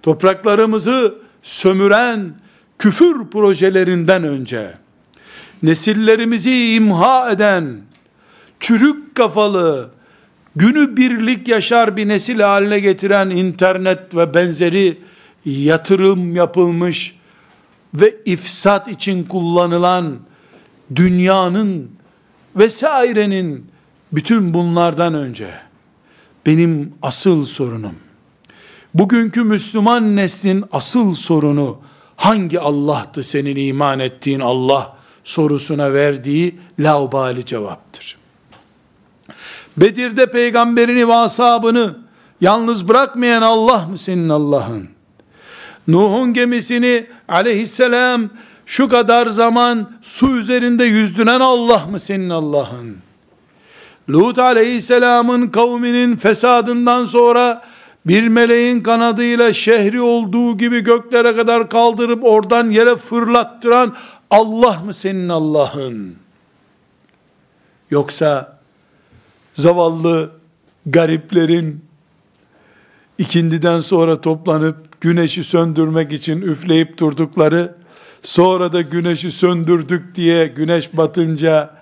topraklarımızı 0.03 1.15
sömüren 1.41 2.33
küfür 2.79 3.27
projelerinden 3.27 4.23
önce, 4.23 4.73
nesillerimizi 5.63 6.73
imha 6.73 7.31
eden, 7.31 7.77
çürük 8.59 9.15
kafalı, 9.15 9.91
günü 10.55 10.97
birlik 10.97 11.47
yaşar 11.47 11.97
bir 11.97 12.07
nesil 12.07 12.39
haline 12.39 12.79
getiren 12.79 13.29
internet 13.29 14.15
ve 14.15 14.33
benzeri 14.33 14.97
yatırım 15.45 16.35
yapılmış 16.35 17.15
ve 17.93 18.15
ifsat 18.25 18.87
için 18.87 19.23
kullanılan 19.23 20.17
dünyanın 20.95 21.91
vesairenin 22.55 23.65
bütün 24.11 24.53
bunlardan 24.53 25.13
önce 25.13 25.49
benim 26.45 26.93
asıl 27.01 27.45
sorunum. 27.45 27.95
Bugünkü 28.93 29.43
Müslüman 29.43 30.15
neslin 30.15 30.63
asıl 30.71 31.13
sorunu 31.15 31.79
hangi 32.15 32.59
Allah'tı 32.59 33.23
senin 33.23 33.55
iman 33.55 33.99
ettiğin 33.99 34.39
Allah 34.39 34.97
sorusuna 35.23 35.93
verdiği 35.93 36.59
laubali 36.79 37.45
cevaptır. 37.45 38.17
Bedir'de 39.77 40.31
peygamberini 40.31 41.07
ve 41.07 41.13
ashabını 41.13 41.95
yalnız 42.41 42.87
bırakmayan 42.87 43.41
Allah 43.41 43.87
mı 43.87 43.97
senin 43.97 44.29
Allah'ın? 44.29 44.89
Nuh'un 45.87 46.33
gemisini 46.33 47.07
aleyhisselam 47.27 48.29
şu 48.65 48.89
kadar 48.89 49.27
zaman 49.27 49.91
su 50.01 50.37
üzerinde 50.37 50.83
yüzdüren 50.83 51.39
Allah 51.39 51.85
mı 51.91 51.99
senin 51.99 52.29
Allah'ın? 52.29 52.97
Lut 54.09 54.39
aleyhisselamın 54.39 55.47
kavminin 55.47 56.15
fesadından 56.15 57.05
sonra 57.05 57.61
bir 58.05 58.27
meleğin 58.27 58.83
kanadıyla 58.83 59.53
şehri 59.53 60.01
olduğu 60.01 60.57
gibi 60.57 60.79
göklere 60.79 61.35
kadar 61.35 61.69
kaldırıp 61.69 62.23
oradan 62.23 62.69
yere 62.69 62.95
fırlattıran 62.95 63.95
Allah 64.31 64.79
mı 64.79 64.93
senin 64.93 65.29
Allah'ın? 65.29 66.15
Yoksa 67.89 68.59
zavallı 69.53 70.31
gariplerin 70.85 71.85
ikindiden 73.17 73.79
sonra 73.79 74.21
toplanıp 74.21 75.01
güneşi 75.01 75.43
söndürmek 75.43 76.11
için 76.11 76.41
üfleyip 76.41 76.97
durdukları, 76.97 77.75
sonra 78.23 78.73
da 78.73 78.81
güneşi 78.81 79.31
söndürdük 79.31 80.15
diye 80.15 80.47
güneş 80.47 80.97
batınca 80.97 81.75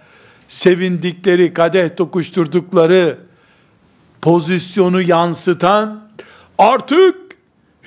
sevindikleri, 0.47 1.53
kadeh 1.53 1.97
tokuşturdukları 1.97 3.17
pozisyonu 4.21 5.01
yansıtan 5.01 6.09
artık 6.57 7.15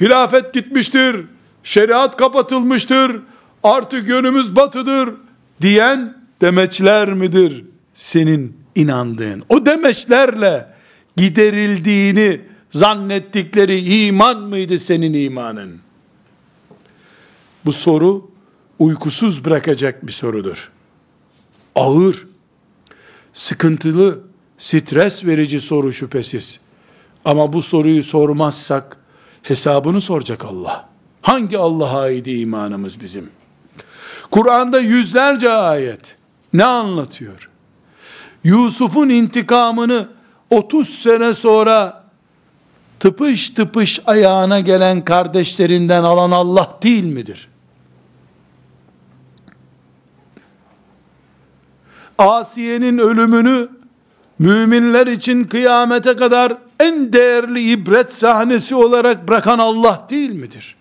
hilafet 0.00 0.54
gitmiştir, 0.54 1.26
şeriat 1.62 2.16
kapatılmıştır, 2.16 3.20
artık 3.62 4.08
yönümüz 4.08 4.56
batıdır 4.56 5.14
diyen 5.62 6.16
demeçler 6.40 7.12
midir 7.12 7.64
senin 7.94 8.56
inandığın? 8.74 9.42
O 9.48 9.66
demeçlerle 9.66 10.68
giderildiğini 11.16 12.40
zannettikleri 12.70 14.06
iman 14.06 14.42
mıydı 14.42 14.78
senin 14.78 15.12
imanın? 15.12 15.78
Bu 17.64 17.72
soru 17.72 18.30
uykusuz 18.78 19.44
bırakacak 19.44 20.06
bir 20.06 20.12
sorudur. 20.12 20.70
Ağır, 21.74 22.26
sıkıntılı, 23.32 24.20
stres 24.58 25.24
verici 25.24 25.60
soru 25.60 25.92
şüphesiz. 25.92 26.60
Ama 27.24 27.52
bu 27.52 27.62
soruyu 27.62 28.02
sormazsak 28.02 28.96
hesabını 29.42 30.00
soracak 30.00 30.44
Allah. 30.44 30.88
Hangi 31.22 31.58
Allah'a 31.58 32.00
ait 32.00 32.26
imanımız 32.26 33.00
bizim? 33.00 33.30
Kur'an'da 34.32 34.80
yüzlerce 34.80 35.50
ayet 35.50 36.16
ne 36.52 36.64
anlatıyor? 36.64 37.50
Yusuf'un 38.44 39.08
intikamını 39.08 40.08
30 40.50 40.88
sene 40.88 41.34
sonra 41.34 42.04
tıpış 43.00 43.48
tıpış 43.48 44.00
ayağına 44.06 44.60
gelen 44.60 45.04
kardeşlerinden 45.04 46.02
alan 46.02 46.30
Allah 46.30 46.78
değil 46.82 47.04
midir? 47.04 47.48
Asiye'nin 52.18 52.98
ölümünü 52.98 53.68
müminler 54.38 55.06
için 55.06 55.44
kıyamete 55.44 56.16
kadar 56.16 56.58
en 56.80 57.12
değerli 57.12 57.70
ibret 57.72 58.14
sahnesi 58.14 58.74
olarak 58.74 59.28
bırakan 59.28 59.58
Allah 59.58 60.06
değil 60.10 60.30
midir? 60.30 60.76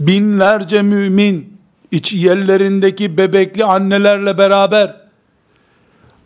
Binlerce 0.00 0.82
mümin 0.82 1.58
iç 1.90 2.12
yerlerindeki 2.12 3.16
bebekli 3.16 3.64
annelerle 3.64 4.38
beraber 4.38 4.96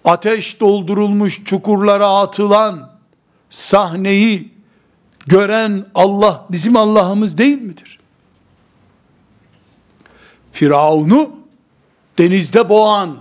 ateş 0.05 0.61
doldurulmuş 0.61 1.45
çukurlara 1.45 2.19
atılan 2.19 2.91
sahneyi 3.51 4.49
gören 5.27 5.87
Allah 5.95 6.47
bizim 6.51 6.77
Allah'ımız 6.77 7.39
değil 7.39 7.63
midir? 7.63 7.99
Firavun'u 10.53 11.31
denizde 12.19 12.69
boğan, 12.69 13.17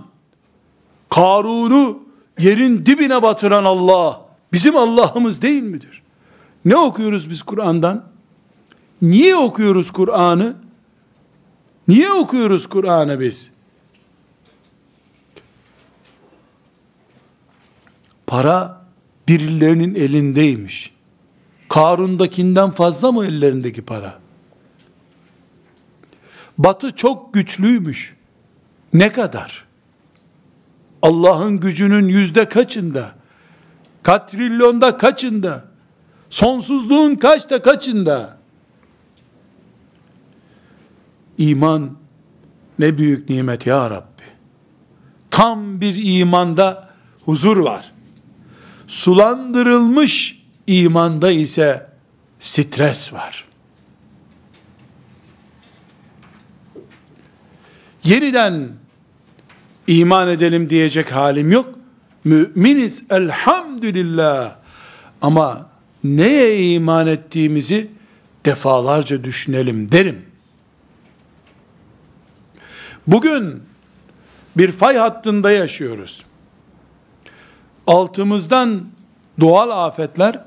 Karun'u 1.08 1.98
yerin 2.38 2.86
dibine 2.86 3.22
batıran 3.22 3.64
Allah 3.64 4.20
bizim 4.52 4.76
Allah'ımız 4.76 5.42
değil 5.42 5.62
midir? 5.62 6.02
Ne 6.64 6.76
okuyoruz 6.76 7.30
biz 7.30 7.42
Kur'an'dan? 7.42 8.09
Niye 9.02 9.36
okuyoruz 9.36 9.90
Kur'an'ı? 9.90 10.56
Niye 11.88 12.12
okuyoruz 12.12 12.68
Kur'an'ı 12.68 13.20
biz? 13.20 13.50
Para 18.26 18.80
birilerinin 19.28 19.94
elindeymiş. 19.94 20.92
Karun'dakinden 21.68 22.70
fazla 22.70 23.12
mı 23.12 23.26
ellerindeki 23.26 23.82
para? 23.82 24.18
Batı 26.58 26.96
çok 26.96 27.34
güçlüymüş. 27.34 28.16
Ne 28.94 29.12
kadar? 29.12 29.64
Allah'ın 31.02 31.56
gücünün 31.56 32.08
yüzde 32.08 32.48
kaçında? 32.48 33.14
Katrilyonda 34.02 34.96
kaçında? 34.96 35.64
Sonsuzluğun 36.30 37.14
kaçta 37.14 37.62
kaçında? 37.62 38.39
İman 41.40 41.96
ne 42.78 42.98
büyük 42.98 43.30
nimet 43.30 43.66
ya 43.66 43.90
Rabbi. 43.90 44.22
Tam 45.30 45.80
bir 45.80 46.20
imanda 46.20 46.88
huzur 47.24 47.56
var. 47.56 47.92
Sulandırılmış 48.88 50.42
imanda 50.66 51.30
ise 51.30 51.86
stres 52.40 53.12
var. 53.12 53.44
Yeniden 58.04 58.68
iman 59.86 60.28
edelim 60.28 60.70
diyecek 60.70 61.12
halim 61.12 61.52
yok. 61.52 61.78
Müminiz 62.24 63.02
elhamdülillah. 63.10 64.56
Ama 65.22 65.70
neye 66.04 66.72
iman 66.72 67.06
ettiğimizi 67.06 67.90
defalarca 68.44 69.24
düşünelim 69.24 69.92
derim. 69.92 70.29
Bugün 73.06 73.62
bir 74.56 74.72
fay 74.72 74.96
hattında 74.96 75.50
yaşıyoruz. 75.50 76.24
Altımızdan 77.86 78.88
doğal 79.40 79.86
afetler, 79.86 80.44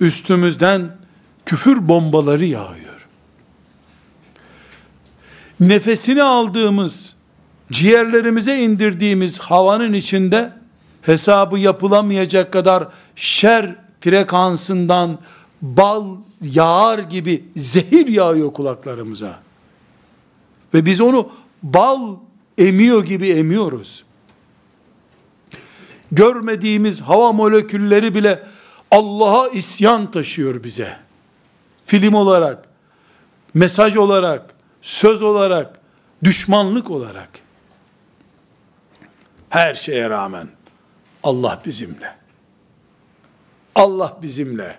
üstümüzden 0.00 0.96
küfür 1.46 1.88
bombaları 1.88 2.44
yağıyor. 2.44 3.06
Nefesini 5.60 6.22
aldığımız, 6.22 7.14
ciğerlerimize 7.72 8.58
indirdiğimiz 8.58 9.38
havanın 9.38 9.92
içinde 9.92 10.52
hesabı 11.02 11.58
yapılamayacak 11.58 12.52
kadar 12.52 12.88
şer 13.16 13.74
frekansından 14.00 15.18
bal 15.62 16.16
yağar 16.42 16.98
gibi 16.98 17.44
zehir 17.56 18.06
yağıyor 18.06 18.52
kulaklarımıza. 18.52 19.38
Ve 20.74 20.86
biz 20.86 21.00
onu 21.00 21.30
bal 21.62 22.16
emiyor 22.58 23.04
gibi 23.04 23.28
emiyoruz. 23.30 24.04
Görmediğimiz 26.12 27.00
hava 27.00 27.32
molekülleri 27.32 28.14
bile 28.14 28.42
Allah'a 28.90 29.48
isyan 29.48 30.10
taşıyor 30.10 30.64
bize. 30.64 30.96
Film 31.86 32.14
olarak, 32.14 32.68
mesaj 33.54 33.96
olarak, 33.96 34.54
söz 34.82 35.22
olarak, 35.22 35.80
düşmanlık 36.24 36.90
olarak. 36.90 37.28
Her 39.50 39.74
şeye 39.74 40.10
rağmen 40.10 40.48
Allah 41.22 41.62
bizimle. 41.66 42.16
Allah 43.74 44.18
bizimle. 44.22 44.78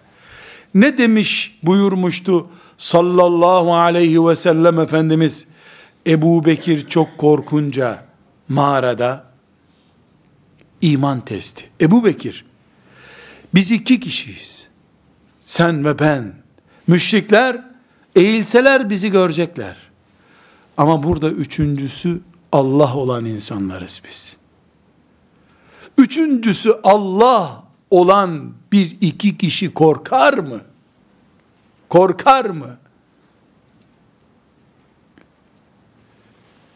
Ne 0.73 0.97
demiş 0.97 1.59
buyurmuştu 1.63 2.47
sallallahu 2.77 3.75
aleyhi 3.75 4.27
ve 4.27 4.35
sellem 4.35 4.79
Efendimiz 4.79 5.47
Ebu 6.07 6.45
Bekir 6.45 6.87
çok 6.87 7.17
korkunca 7.17 8.05
mağarada 8.49 9.25
iman 10.81 11.21
testi. 11.25 11.69
Ebu 11.81 12.05
Bekir 12.05 12.45
biz 13.53 13.71
iki 13.71 13.99
kişiyiz. 13.99 14.67
Sen 15.45 15.85
ve 15.85 15.99
ben. 15.99 16.33
Müşrikler 16.87 17.61
eğilseler 18.15 18.89
bizi 18.89 19.11
görecekler. 19.11 19.77
Ama 20.77 21.03
burada 21.03 21.29
üçüncüsü 21.29 22.21
Allah 22.51 22.95
olan 22.95 23.25
insanlarız 23.25 24.01
biz. 24.09 24.37
Üçüncüsü 25.97 26.73
Allah 26.83 27.63
olan 27.89 28.53
bir 28.71 28.97
iki 29.01 29.37
kişi 29.37 29.73
korkar 29.73 30.33
mı? 30.33 30.61
Korkar 31.89 32.45
mı? 32.45 32.77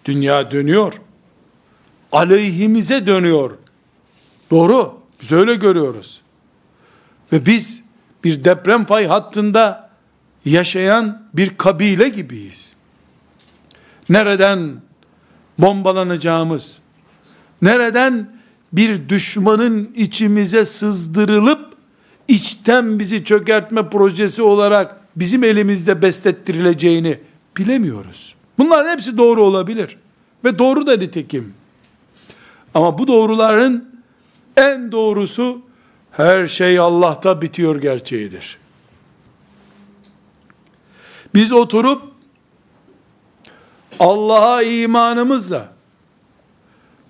Dünya 0.06 0.52
dönüyor. 0.52 0.94
Aleyhimize 2.12 3.08
dönüyor. 3.08 3.52
Doğru. 4.52 5.00
Biz 5.22 5.32
öyle 5.32 5.56
görüyoruz. 5.56 6.22
Ve 7.32 7.46
biz 7.46 7.84
bir 8.24 8.44
deprem 8.44 8.86
fay 8.86 9.06
hattında 9.06 9.90
yaşayan 10.46 11.28
bir 11.34 11.58
kabile 11.58 12.10
gibiyiz. 12.10 12.74
Nereden 14.10 14.82
bombalanacağımız, 15.58 16.80
nereden 17.62 18.36
bir 18.74 19.10
düşmanın 19.10 19.94
içimize 19.96 20.66
sızdırılıp 20.66 21.76
içten 22.28 23.00
bizi 23.00 23.24
çökertme 23.24 23.90
projesi 23.90 24.42
olarak 24.42 25.00
bizim 25.16 25.44
elimizde 25.44 26.02
beslettirileceğini 26.02 27.20
bilemiyoruz. 27.58 28.36
Bunların 28.58 28.92
hepsi 28.92 29.18
doğru 29.18 29.44
olabilir. 29.44 29.98
Ve 30.44 30.60
doğru 30.60 30.88
da 30.88 30.98
nitekim. 30.98 31.54
Ama 32.74 32.98
bu 32.98 33.08
doğruların 33.08 33.90
en 34.58 34.92
doğrusu 34.92 35.62
her 36.12 36.48
şey 36.48 36.80
Allah'ta 36.80 37.42
bitiyor 37.42 37.82
gerçeğidir. 37.82 38.58
Biz 41.34 41.52
oturup 41.52 42.02
Allah'a 44.00 44.62
imanımızla 44.62 45.76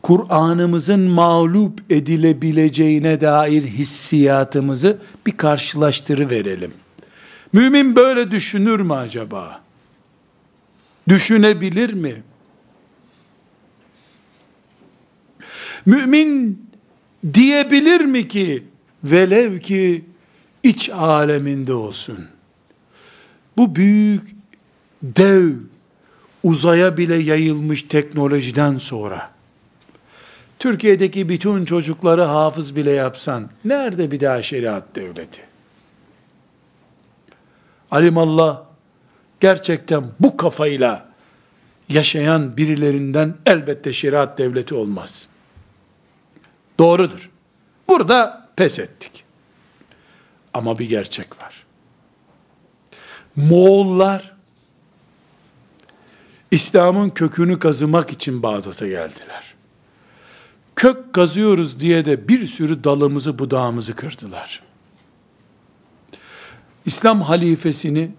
Kur'an'ımızın 0.02 1.00
mağlup 1.00 1.91
edilebileceğine 1.91 3.22
dair 3.22 3.64
hissiyatımızı 3.64 4.98
bir 5.26 5.38
karşılaştırı 5.38 6.30
verelim. 6.30 6.74
Mümin 7.54 7.96
böyle 7.96 8.32
düşünür 8.32 8.80
mü 8.80 8.93
acaba? 8.93 9.64
Düşünebilir 11.08 11.93
mi? 11.93 12.24
Mümin 15.86 16.66
diyebilir 17.34 18.01
mi 18.01 18.28
ki 18.28 18.64
velev 19.03 19.60
ki 19.60 20.06
iç 20.64 20.89
aleminde 20.89 21.74
olsun. 21.74 22.28
Bu 23.58 23.76
büyük 23.76 24.36
dev 25.03 25.51
uzaya 26.43 26.97
bile 26.97 27.16
yayılmış 27.16 27.82
teknolojiden 27.82 28.78
sonra 28.78 29.32
Türkiye'deki 30.60 31.30
bütün 31.30 31.66
çocukları 31.66 32.22
hafız 32.22 32.76
bile 32.76 32.91
yapsan 32.91 33.49
nerede 33.66 34.12
bir 34.12 34.20
daha 34.20 34.43
şeriat 34.43 34.95
devleti? 34.95 35.41
Alimallah 37.91 38.64
gerçekten 39.40 40.04
bu 40.20 40.38
kafayla 40.38 41.10
yaşayan 41.90 42.58
birilerinden 42.58 43.36
elbette 43.46 43.94
şeriat 43.94 44.38
devleti 44.38 44.76
olmaz. 44.76 45.28
Doğrudur. 46.80 47.30
Burada 47.88 48.50
pes 48.56 48.80
ettik. 48.80 49.24
Ama 50.54 50.80
bir 50.80 50.90
gerçek 50.90 51.42
var. 51.42 51.66
Moğollar 53.36 54.36
İslam'ın 56.52 57.10
kökünü 57.10 57.60
kazımak 57.60 58.12
için 58.12 58.44
Bağdat'a 58.44 58.88
geldiler. 58.88 59.54
Kök 60.76 61.14
kazıyoruz 61.14 61.80
diye 61.80 62.06
de 62.06 62.28
bir 62.28 62.46
sürü 62.46 62.84
dalımızı 62.84 63.40
budağımızı 63.40 63.96
kırdılar. 63.96 64.64
İslam 66.86 67.22
halifesini, 67.22 68.12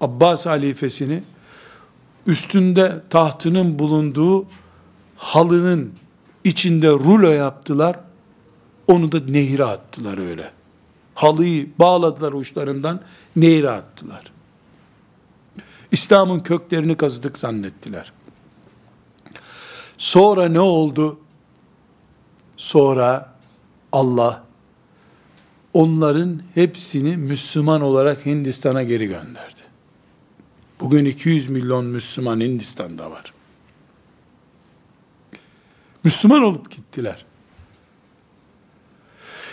Abbas 0.00 0.46
halifesini 0.46 1.22
üstünde 2.26 3.02
tahtının 3.10 3.78
bulunduğu 3.78 4.46
halının 5.16 5.92
içinde 6.44 6.88
rulo 6.88 7.30
yaptılar. 7.30 8.00
Onu 8.86 9.12
da 9.12 9.20
nehire 9.20 9.64
attılar 9.64 10.18
öyle. 10.18 10.50
Halıyı 11.14 11.70
bağladılar 11.78 12.32
uçlarından, 12.32 13.00
nehire 13.36 13.70
attılar. 13.70 14.32
İslam'ın 15.92 16.40
köklerini 16.40 16.96
kazıdık 16.96 17.38
zannettiler. 17.38 18.12
Sonra 19.98 20.48
ne 20.48 20.60
oldu? 20.60 21.20
Sonra 22.56 23.32
Allah 23.92 24.44
onların 25.74 26.42
hepsini 26.54 27.16
Müslüman 27.16 27.80
olarak 27.80 28.26
Hindistan'a 28.26 28.82
geri 28.82 29.06
gönderdi. 29.06 29.59
Bugün 30.80 31.04
200 31.04 31.48
milyon 31.48 31.84
Müslüman 31.86 32.40
Hindistan'da 32.40 33.10
var. 33.10 33.32
Müslüman 36.04 36.42
olup 36.42 36.70
gittiler. 36.70 37.24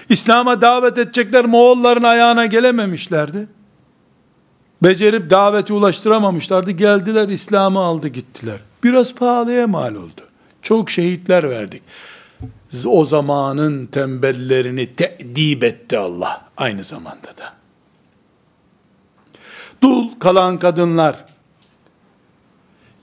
İslam'a 0.09 0.61
davet 0.61 0.97
edecekler 0.97 1.45
Moğolların 1.45 2.03
ayağına 2.03 2.45
gelememişlerdi. 2.45 3.47
Becerip 4.83 5.29
daveti 5.29 5.73
ulaştıramamışlardı. 5.73 6.71
Geldiler 6.71 7.29
İslam'ı 7.29 7.79
aldı 7.79 8.07
gittiler. 8.07 8.59
Biraz 8.83 9.15
pahalıya 9.15 9.67
mal 9.67 9.95
oldu. 9.95 10.21
Çok 10.61 10.89
şehitler 10.89 11.49
verdik. 11.49 11.83
O 12.85 13.05
zamanın 13.05 13.85
tembellerini 13.85 14.95
te'dib 14.95 15.61
etti 15.61 15.97
Allah 15.97 16.49
aynı 16.57 16.83
zamanda 16.83 17.37
da. 17.37 17.53
Dul 19.81 20.19
kalan 20.19 20.59
kadınlar, 20.59 21.25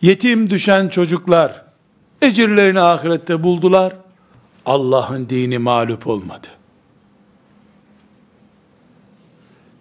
yetim 0.03 0.51
düşen 0.51 0.89
çocuklar, 0.89 1.65
ecirlerini 2.23 2.81
ahirette 2.81 3.43
buldular. 3.43 3.97
Allah'ın 4.67 5.29
dini 5.29 5.59
mağlup 5.59 6.07
olmadı. 6.07 6.49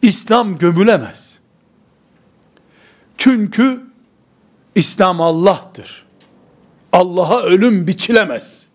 İslam 0.01 0.57
gömülemez. 0.57 1.39
Çünkü 3.17 3.83
İslam 4.75 5.21
Allah'tır. 5.21 6.05
Allah'a 6.91 7.41
ölüm 7.41 7.87
biçilemez. 7.87 8.67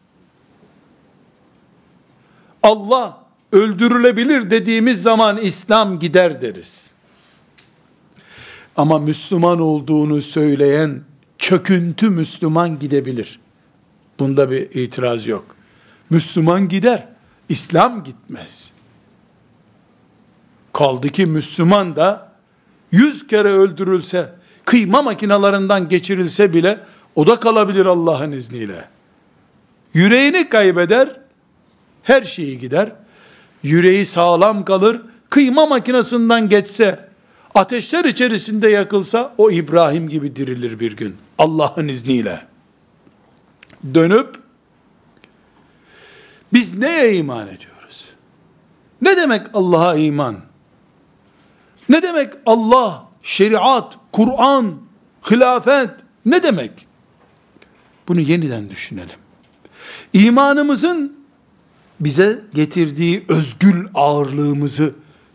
Allah 2.62 3.24
öldürülebilir 3.52 4.50
dediğimiz 4.50 5.02
zaman 5.02 5.36
İslam 5.36 5.98
gider 5.98 6.42
deriz. 6.42 6.90
Ama 8.78 8.98
Müslüman 8.98 9.60
olduğunu 9.60 10.22
söyleyen 10.22 11.00
çöküntü 11.38 12.10
Müslüman 12.10 12.78
gidebilir. 12.78 13.40
Bunda 14.18 14.50
bir 14.50 14.70
itiraz 14.70 15.26
yok. 15.26 15.44
Müslüman 16.10 16.68
gider, 16.68 17.08
İslam 17.48 18.04
gitmez. 18.04 18.72
Kaldı 20.72 21.08
ki 21.08 21.26
Müslüman 21.26 21.96
da 21.96 22.32
yüz 22.92 23.26
kere 23.26 23.48
öldürülse, 23.48 24.32
kıyma 24.64 25.02
makinalarından 25.02 25.88
geçirilse 25.88 26.52
bile 26.52 26.80
o 27.14 27.26
da 27.26 27.40
kalabilir 27.40 27.86
Allah'ın 27.86 28.32
izniyle. 28.32 28.88
Yüreğini 29.94 30.48
kaybeder, 30.48 31.20
her 32.02 32.22
şeyi 32.22 32.58
gider. 32.58 32.92
Yüreği 33.62 34.06
sağlam 34.06 34.64
kalır, 34.64 35.02
kıyma 35.30 35.66
makinesinden 35.66 36.48
geçse, 36.48 37.07
ateşler 37.54 38.04
içerisinde 38.04 38.68
yakılsa, 38.68 39.34
o 39.38 39.50
İbrahim 39.50 40.08
gibi 40.08 40.36
dirilir 40.36 40.80
bir 40.80 40.96
gün. 40.96 41.16
Allah'ın 41.38 41.88
izniyle. 41.88 42.46
Dönüp, 43.94 44.36
biz 46.52 46.78
neye 46.78 47.16
iman 47.16 47.48
ediyoruz? 47.48 48.08
Ne 49.02 49.16
demek 49.16 49.46
Allah'a 49.54 49.96
iman? 49.96 50.36
Ne 51.88 52.02
demek 52.02 52.32
Allah, 52.46 53.06
şeriat, 53.22 53.98
Kur'an, 54.12 54.74
hilafet 55.30 55.90
ne 56.26 56.42
demek? 56.42 56.72
Bunu 58.08 58.20
yeniden 58.20 58.70
düşünelim. 58.70 59.16
İmanımızın 60.12 61.18
bize 62.00 62.40
getirdiği 62.54 63.24
özgül 63.28 63.86
ağırlığımızı 63.94 64.94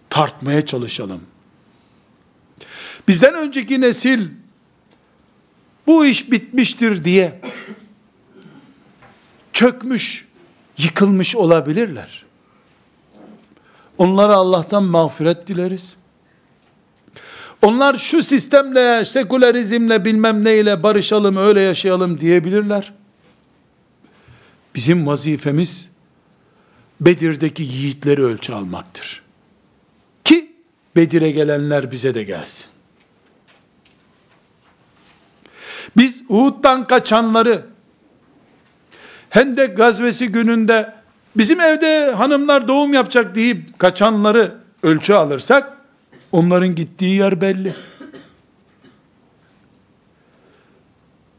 tartmaya 0.10 0.66
çalışalım. 0.66 1.22
Bizden 3.08 3.34
önceki 3.34 3.82
nesil 3.82 4.28
bu 5.88 6.06
iş 6.06 6.32
bitmiştir 6.32 7.04
diye 7.04 7.42
çökmüş, 9.54 10.28
yıkılmış 10.78 11.36
olabilirler. 11.36 12.26
Onlara 13.98 14.36
Allah'tan 14.36 14.84
mağfiret 14.84 15.48
dileriz. 15.48 15.96
Onlar 17.62 17.96
şu 17.96 18.24
sistemle, 18.24 19.06
sekülerizmle 19.06 20.06
bilmem 20.06 20.44
neyle 20.44 20.84
barışalım, 20.84 21.38
öyle 21.38 21.62
yaşayalım 21.62 22.20
diyebilirler. 22.20 22.94
Bizim 24.76 25.08
vazifemiz 25.08 25.90
Bedir'deki 27.02 27.64
yiğitleri 27.64 28.24
ölçü 28.24 28.54
almaktır. 28.54 29.22
Ki 30.24 30.56
Bedir'e 30.96 31.32
gelenler 31.32 31.92
bize 31.92 32.16
de 32.16 32.24
gelsin. 32.24 32.73
Biz 35.98 36.24
Uhud'dan 36.30 36.88
kaçanları 36.88 37.74
Hendek 39.34 39.78
gazvesi 39.78 40.28
gününde 40.28 40.94
bizim 41.38 41.62
evde 41.62 42.12
hanımlar 42.12 42.68
doğum 42.68 42.94
yapacak 42.94 43.36
deyip 43.36 43.80
kaçanları 43.80 44.56
ölçü 44.84 45.14
alırsak 45.14 45.78
onların 46.32 46.76
gittiği 46.76 47.16
yer 47.16 47.42
belli. 47.42 47.74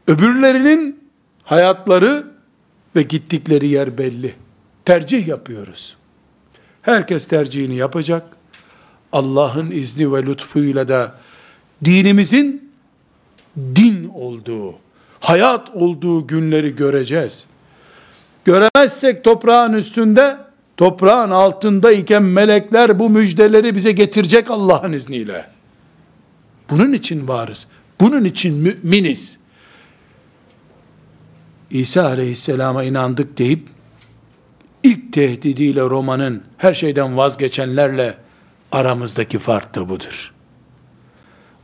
Öbürlerinin 0.07 1.09
hayatları 1.43 2.23
ve 2.95 3.01
gittikleri 3.01 3.67
yer 3.67 3.97
belli. 3.97 4.35
Tercih 4.85 5.27
yapıyoruz. 5.27 5.97
Herkes 6.81 7.27
tercihini 7.27 7.75
yapacak. 7.75 8.23
Allah'ın 9.11 9.71
izni 9.71 10.13
ve 10.13 10.25
lütfuyla 10.25 10.87
da 10.87 11.15
dinimizin 11.85 12.64
din 13.57 14.11
olduğu, 14.13 14.75
hayat 15.19 15.69
olduğu 15.69 16.27
günleri 16.27 16.75
göreceğiz. 16.75 17.43
Göremezsek 18.45 19.23
toprağın 19.23 19.73
üstünde, 19.73 20.37
toprağın 20.77 21.31
altında 21.31 21.91
iken 21.91 22.23
melekler 22.23 22.99
bu 22.99 23.09
müjdeleri 23.09 23.75
bize 23.75 23.91
getirecek 23.91 24.51
Allah'ın 24.51 24.93
izniyle. 24.93 25.47
Bunun 26.69 26.93
için 26.93 27.27
varız. 27.27 27.67
Bunun 28.01 28.23
için 28.23 28.53
müminiz. 28.53 29.37
İsa 31.69 32.05
aleyhisselama 32.05 32.83
inandık 32.83 33.37
deyip, 33.37 33.67
ilk 34.83 35.13
tehdidiyle 35.13 35.81
Roma'nın 35.81 36.43
her 36.57 36.73
şeyden 36.73 37.17
vazgeçenlerle 37.17 38.17
aramızdaki 38.71 39.39
fark 39.39 39.75
da 39.75 39.89
budur. 39.89 40.34